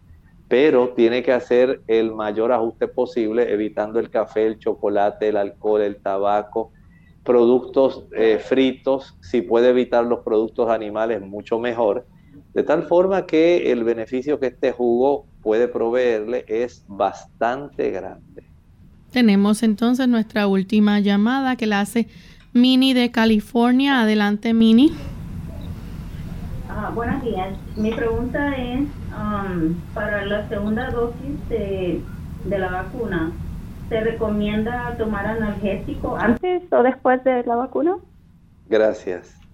pero 0.49 0.95
tiene 0.95 1.23
que 1.23 1.33
hacer 1.33 1.83
el 1.89 2.15
mayor 2.15 2.51
ajuste 2.51 2.89
posible 2.89 3.53
evitando 3.53 4.01
el 4.01 4.09
café, 4.09 4.47
el 4.47 4.59
chocolate, 4.59 5.29
el 5.29 5.37
alcohol, 5.37 5.83
el 5.83 6.01
tabaco, 6.01 6.73
productos 7.23 8.07
eh, 8.17 8.39
fritos, 8.39 9.19
si 9.21 9.43
puede 9.43 9.69
evitar 9.69 10.07
los 10.07 10.21
productos 10.21 10.71
animales, 10.71 11.21
mucho 11.21 11.59
mejor, 11.59 12.07
de 12.57 12.63
tal 12.63 12.85
forma 12.85 13.27
que 13.27 13.71
el 13.71 13.85
beneficio 13.85 14.41
que 14.41 14.47
este 14.47 14.73
jugo 14.73 15.27
puede 15.43 15.69
proveerle 15.69 16.47
es 16.49 16.87
bastante 16.89 17.91
grande. 17.91 18.45
Tenemos 19.13 19.63
entonces 19.63 20.09
nuestra 20.09 20.47
última 20.47 20.99
llamada 21.01 21.57
que 21.57 21.67
la 21.67 21.81
hace 21.81 22.09
Mini 22.55 22.95
de 22.95 23.11
California. 23.11 24.01
Adelante, 24.01 24.55
Mini. 24.55 24.91
Ah, 26.71 26.91
buenos 26.95 27.23
días. 27.23 27.59
Mi 27.77 27.93
pregunta 27.93 28.57
es, 28.57 28.81
um, 28.81 29.75
para 29.93 30.25
la 30.25 30.49
segunda 30.49 30.91
dosis 30.91 31.49
de, 31.51 32.01
de 32.47 32.59
la 32.59 32.71
vacuna, 32.71 33.33
¿se 33.91 34.01
recomienda 34.01 34.95
tomar 34.97 35.27
analgésico 35.27 36.17
antes 36.17 36.63
o 36.73 36.83
después 36.83 37.23
de 37.23 37.43
la 37.45 37.57
vacuna? 37.57 37.97
Gracias. 38.71 39.46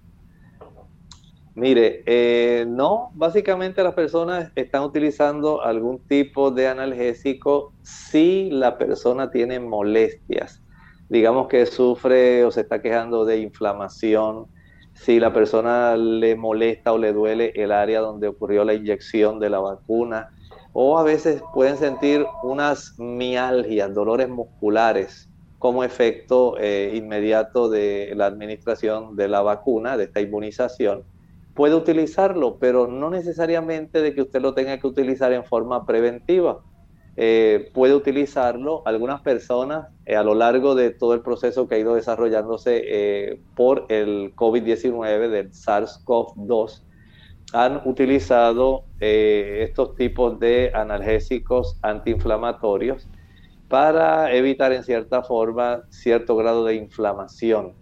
Mire, 1.55 2.01
eh, 2.07 2.65
no, 2.67 3.11
básicamente 3.13 3.83
las 3.83 3.93
personas 3.93 4.51
están 4.55 4.81
utilizando 4.81 5.61
algún 5.61 5.99
tipo 5.99 6.49
de 6.49 6.67
analgésico 6.67 7.73
si 7.83 8.49
la 8.49 8.79
persona 8.79 9.29
tiene 9.29 9.59
molestias. 9.59 10.63
Digamos 11.09 11.47
que 11.47 11.67
sufre 11.67 12.43
o 12.43 12.49
se 12.49 12.61
está 12.61 12.81
quejando 12.81 13.23
de 13.23 13.37
inflamación, 13.37 14.47
si 14.95 15.19
la 15.19 15.31
persona 15.31 15.95
le 15.95 16.35
molesta 16.35 16.91
o 16.91 16.97
le 16.97 17.13
duele 17.13 17.53
el 17.55 17.71
área 17.71 17.99
donde 17.99 18.27
ocurrió 18.29 18.63
la 18.63 18.73
inyección 18.73 19.39
de 19.39 19.51
la 19.51 19.59
vacuna, 19.59 20.31
o 20.71 20.97
a 20.97 21.03
veces 21.03 21.43
pueden 21.53 21.77
sentir 21.77 22.25
unas 22.41 22.95
mialgias, 22.97 23.93
dolores 23.93 24.27
musculares 24.27 25.29
como 25.59 25.83
efecto 25.83 26.55
eh, 26.59 26.93
inmediato 26.95 27.69
de 27.69 28.13
la 28.15 28.25
administración 28.25 29.15
de 29.15 29.27
la 29.27 29.41
vacuna, 29.43 29.97
de 29.97 30.05
esta 30.05 30.19
inmunización 30.19 31.03
puede 31.53 31.75
utilizarlo, 31.75 32.57
pero 32.59 32.87
no 32.87 33.09
necesariamente 33.09 34.01
de 34.01 34.13
que 34.13 34.21
usted 34.21 34.41
lo 34.41 34.53
tenga 34.53 34.79
que 34.79 34.87
utilizar 34.87 35.31
en 35.33 35.43
forma 35.43 35.85
preventiva. 35.85 36.61
Eh, 37.15 37.69
puede 37.75 37.93
utilizarlo 37.93 38.81
algunas 38.85 39.21
personas 39.21 39.87
eh, 40.05 40.15
a 40.15 40.23
lo 40.23 40.33
largo 40.33 40.73
de 40.73 40.89
todo 40.89 41.13
el 41.13 41.21
proceso 41.21 41.67
que 41.67 41.75
ha 41.75 41.77
ido 41.77 41.93
desarrollándose 41.93 42.81
eh, 42.85 43.39
por 43.55 43.85
el 43.89 44.35
COVID-19 44.35 45.29
del 45.29 45.51
SARS-CoV-2 45.51 46.81
han 47.53 47.81
utilizado 47.85 48.85
estos 48.99 49.95
tipos 49.95 50.39
de 50.39 50.71
analgésicos 50.73 51.77
antiinflamatorios 51.83 53.07
para 53.67 54.33
evitar 54.33 54.73
en 54.73 54.83
cierta 54.83 55.21
forma 55.21 55.83
cierto 55.89 56.35
grado 56.35 56.65
de 56.65 56.75
inflamación 56.75 57.73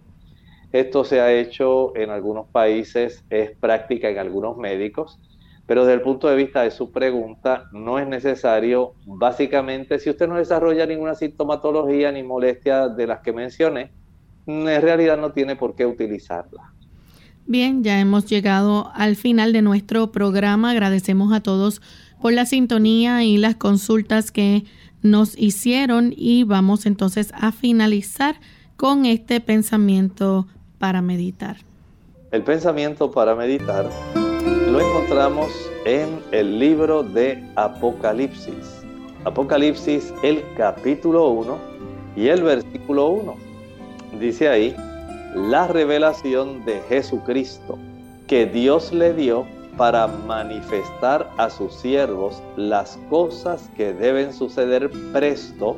esto 0.72 1.04
se 1.04 1.20
ha 1.20 1.32
hecho 1.32 1.94
en 1.96 2.10
algunos 2.10 2.46
países, 2.48 3.24
es 3.30 3.50
práctica 3.52 4.08
en 4.08 4.18
algunos 4.18 4.56
médicos, 4.56 5.18
pero 5.66 5.84
desde 5.84 5.94
el 5.94 6.02
punto 6.02 6.28
de 6.28 6.36
vista 6.36 6.62
de 6.62 6.70
su 6.70 6.90
pregunta, 6.90 7.68
no 7.72 7.98
es 7.98 8.06
necesario, 8.06 8.94
básicamente, 9.06 9.98
si 9.98 10.10
usted 10.10 10.28
no 10.28 10.36
desarrolla 10.36 10.86
ninguna 10.86 11.14
sintomatología 11.14 12.10
ni 12.10 12.22
molestia 12.22 12.88
de 12.88 13.06
las 13.06 13.20
que 13.20 13.32
mencioné, 13.32 13.90
en 14.46 14.82
realidad 14.82 15.18
no 15.18 15.32
tiene 15.32 15.56
por 15.56 15.74
qué 15.74 15.86
utilizarla. 15.86 16.72
Bien, 17.46 17.82
ya 17.82 18.00
hemos 18.00 18.26
llegado 18.26 18.90
al 18.94 19.16
final 19.16 19.52
de 19.52 19.62
nuestro 19.62 20.12
programa. 20.12 20.70
Agradecemos 20.70 21.32
a 21.32 21.40
todos 21.40 21.82
por 22.20 22.32
la 22.32 22.46
sintonía 22.46 23.24
y 23.24 23.36
las 23.36 23.56
consultas 23.56 24.30
que 24.30 24.64
nos 25.02 25.36
hicieron 25.36 26.14
y 26.16 26.44
vamos 26.44 26.86
entonces 26.86 27.32
a 27.34 27.50
finalizar 27.50 28.36
con 28.76 29.04
este 29.04 29.40
pensamiento 29.40 30.46
para 30.82 31.00
meditar? 31.00 31.58
El 32.32 32.42
pensamiento 32.42 33.08
para 33.08 33.36
meditar 33.36 33.88
lo 34.66 34.80
encontramos 34.80 35.70
en 35.84 36.20
el 36.32 36.58
libro 36.58 37.04
de 37.04 37.40
Apocalipsis. 37.54 38.82
Apocalipsis, 39.24 40.12
el 40.24 40.42
capítulo 40.56 41.28
1 41.28 41.58
y 42.16 42.26
el 42.26 42.42
versículo 42.42 43.10
1. 43.10 43.36
Dice 44.18 44.48
ahí, 44.48 44.74
la 45.36 45.68
revelación 45.68 46.64
de 46.64 46.80
Jesucristo 46.88 47.78
que 48.26 48.46
Dios 48.46 48.92
le 48.92 49.14
dio 49.14 49.46
para 49.76 50.08
manifestar 50.08 51.30
a 51.38 51.48
sus 51.48 51.72
siervos 51.76 52.42
las 52.56 52.98
cosas 53.08 53.70
que 53.76 53.92
deben 53.94 54.32
suceder 54.32 54.90
presto 55.12 55.76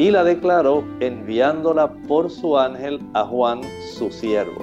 y 0.00 0.10
la 0.10 0.24
declaró 0.24 0.82
enviándola 1.00 1.92
por 2.08 2.30
su 2.30 2.56
ángel 2.56 3.00
a 3.12 3.22
Juan, 3.22 3.60
su 3.92 4.10
siervo. 4.10 4.62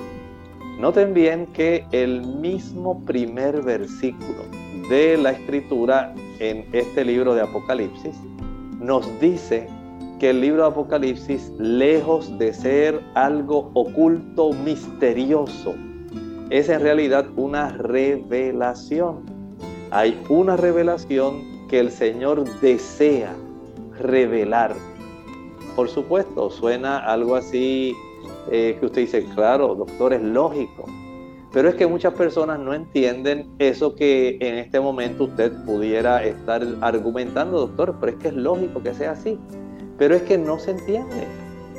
Noten 0.79 1.13
bien 1.13 1.45
que 1.53 1.85
el 1.91 2.25
mismo 2.25 3.05
primer 3.05 3.61
versículo 3.61 4.45
de 4.89 5.15
la 5.15 5.33
escritura 5.33 6.11
en 6.39 6.65
este 6.73 7.05
libro 7.05 7.35
de 7.35 7.41
Apocalipsis 7.41 8.15
nos 8.79 9.07
dice 9.19 9.67
que 10.19 10.31
el 10.31 10.41
libro 10.41 10.63
de 10.63 10.69
Apocalipsis, 10.69 11.51
lejos 11.59 12.35
de 12.39 12.51
ser 12.51 12.99
algo 13.13 13.69
oculto, 13.75 14.53
misterioso, 14.53 15.75
es 16.49 16.67
en 16.67 16.81
realidad 16.81 17.27
una 17.35 17.69
revelación. 17.73 19.21
Hay 19.91 20.19
una 20.29 20.57
revelación 20.57 21.67
que 21.67 21.79
el 21.79 21.91
Señor 21.91 22.43
desea 22.59 23.35
revelar 23.99 24.75
por 25.77 25.89
supuesto, 25.89 26.49
suena 26.49 26.97
algo 26.97 27.35
así 27.35 27.95
eh, 28.51 28.75
que 28.79 28.87
usted 28.87 29.01
dice, 29.01 29.23
claro, 29.35 29.75
doctor, 29.75 30.11
es 30.11 30.23
lógico. 30.23 30.85
Pero 31.53 31.69
es 31.69 31.75
que 31.75 31.85
muchas 31.85 32.15
personas 32.15 32.59
no 32.59 32.73
entienden 32.73 33.47
eso 33.59 33.93
que 33.93 34.39
en 34.41 34.55
este 34.55 34.79
momento 34.79 35.25
usted 35.25 35.53
pudiera 35.65 36.23
estar 36.25 36.65
argumentando, 36.81 37.59
doctor, 37.59 37.95
pero 37.99 38.13
es 38.13 38.17
que 38.17 38.29
es 38.29 38.33
lógico 38.33 38.81
que 38.81 38.95
sea 38.95 39.11
así. 39.11 39.37
Pero 39.99 40.15
es 40.15 40.23
que 40.23 40.39
no 40.39 40.57
se 40.57 40.71
entiende. 40.71 41.27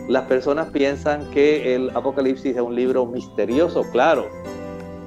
Las 0.08 0.26
personas 0.26 0.68
piensan 0.68 1.28
que 1.32 1.74
el 1.74 1.90
Apocalipsis 1.90 2.54
es 2.54 2.62
un 2.62 2.76
libro 2.76 3.04
misterioso, 3.04 3.82
claro. 3.90 4.28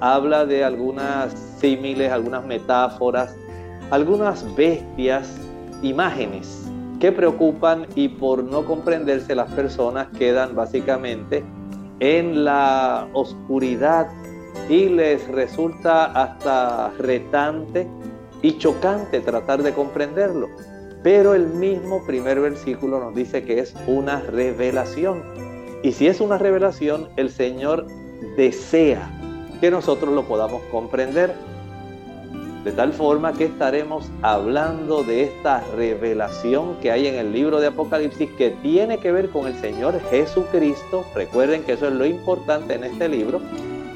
Habla 0.01 0.45
de 0.45 0.65
algunas 0.65 1.31
símiles, 1.61 2.11
algunas 2.11 2.45
metáforas, 2.45 3.33
algunas 3.89 4.53
bestias, 4.53 5.33
imágenes 5.81 6.70
que 7.01 7.11
preocupan 7.11 7.87
y 7.95 8.09
por 8.09 8.43
no 8.43 8.63
comprenderse 8.63 9.33
las 9.33 9.51
personas 9.51 10.07
quedan 10.19 10.55
básicamente 10.55 11.43
en 11.99 12.45
la 12.45 13.07
oscuridad 13.13 14.07
y 14.69 14.85
les 14.85 15.27
resulta 15.27 16.05
hasta 16.05 16.91
retante 16.99 17.87
y 18.43 18.59
chocante 18.59 19.19
tratar 19.19 19.63
de 19.63 19.73
comprenderlo. 19.73 20.47
Pero 21.01 21.33
el 21.33 21.47
mismo 21.47 22.05
primer 22.05 22.39
versículo 22.39 22.99
nos 22.99 23.15
dice 23.15 23.43
que 23.43 23.57
es 23.57 23.73
una 23.87 24.21
revelación. 24.21 25.23
Y 25.81 25.93
si 25.93 26.05
es 26.07 26.21
una 26.21 26.37
revelación, 26.37 27.09
el 27.17 27.31
Señor 27.31 27.87
desea 28.37 29.09
que 29.59 29.71
nosotros 29.71 30.13
lo 30.13 30.27
podamos 30.27 30.61
comprender 30.71 31.33
de 32.63 32.71
tal 32.71 32.93
forma 32.93 33.33
que 33.33 33.45
estaremos 33.45 34.09
hablando 34.21 35.03
de 35.03 35.23
esta 35.23 35.63
revelación 35.75 36.75
que 36.81 36.91
hay 36.91 37.07
en 37.07 37.15
el 37.15 37.33
libro 37.33 37.59
de 37.59 37.67
Apocalipsis 37.67 38.29
que 38.37 38.51
tiene 38.61 38.99
que 38.99 39.11
ver 39.11 39.29
con 39.29 39.47
el 39.47 39.55
Señor 39.55 39.99
Jesucristo. 40.09 41.03
Recuerden 41.15 41.63
que 41.63 41.73
eso 41.73 41.87
es 41.87 41.93
lo 41.93 42.05
importante 42.05 42.75
en 42.75 42.83
este 42.83 43.09
libro. 43.09 43.41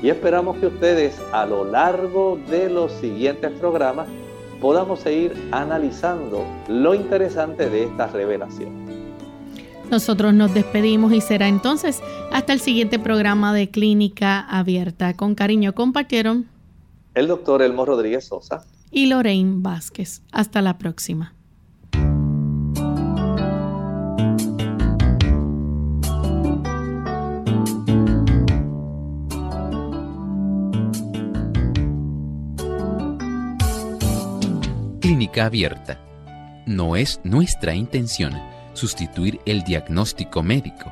Y 0.01 0.09
esperamos 0.09 0.57
que 0.57 0.67
ustedes 0.67 1.15
a 1.31 1.45
lo 1.45 1.63
largo 1.63 2.39
de 2.49 2.69
los 2.69 2.91
siguientes 2.93 3.51
programas 3.51 4.07
podamos 4.59 4.99
seguir 4.99 5.33
analizando 5.51 6.43
lo 6.67 6.95
interesante 6.95 7.69
de 7.69 7.83
esta 7.83 8.07
revelación. 8.07 8.85
Nosotros 9.91 10.33
nos 10.33 10.53
despedimos 10.53 11.13
y 11.13 11.21
será 11.21 11.47
entonces 11.47 12.01
hasta 12.31 12.53
el 12.53 12.59
siguiente 12.59 12.97
programa 12.97 13.53
de 13.53 13.69
Clínica 13.69 14.39
Abierta. 14.39 15.13
Con 15.15 15.35
cariño 15.35 15.75
compartieron 15.75 16.54
el 17.15 17.27
doctor 17.27 17.61
Elmo 17.61 17.85
Rodríguez 17.85 18.27
Sosa 18.27 18.65
y 18.91 19.07
Lorraine 19.07 19.55
Vázquez. 19.57 20.21
Hasta 20.31 20.61
la 20.61 20.77
próxima. 20.77 21.33
Clínica 34.99 35.45
abierta. 35.45 36.01
No 36.65 36.95
es 36.95 37.21
nuestra 37.23 37.75
intención 37.75 38.33
sustituir 38.73 39.39
el 39.45 39.63
diagnóstico 39.63 40.43
médico 40.43 40.91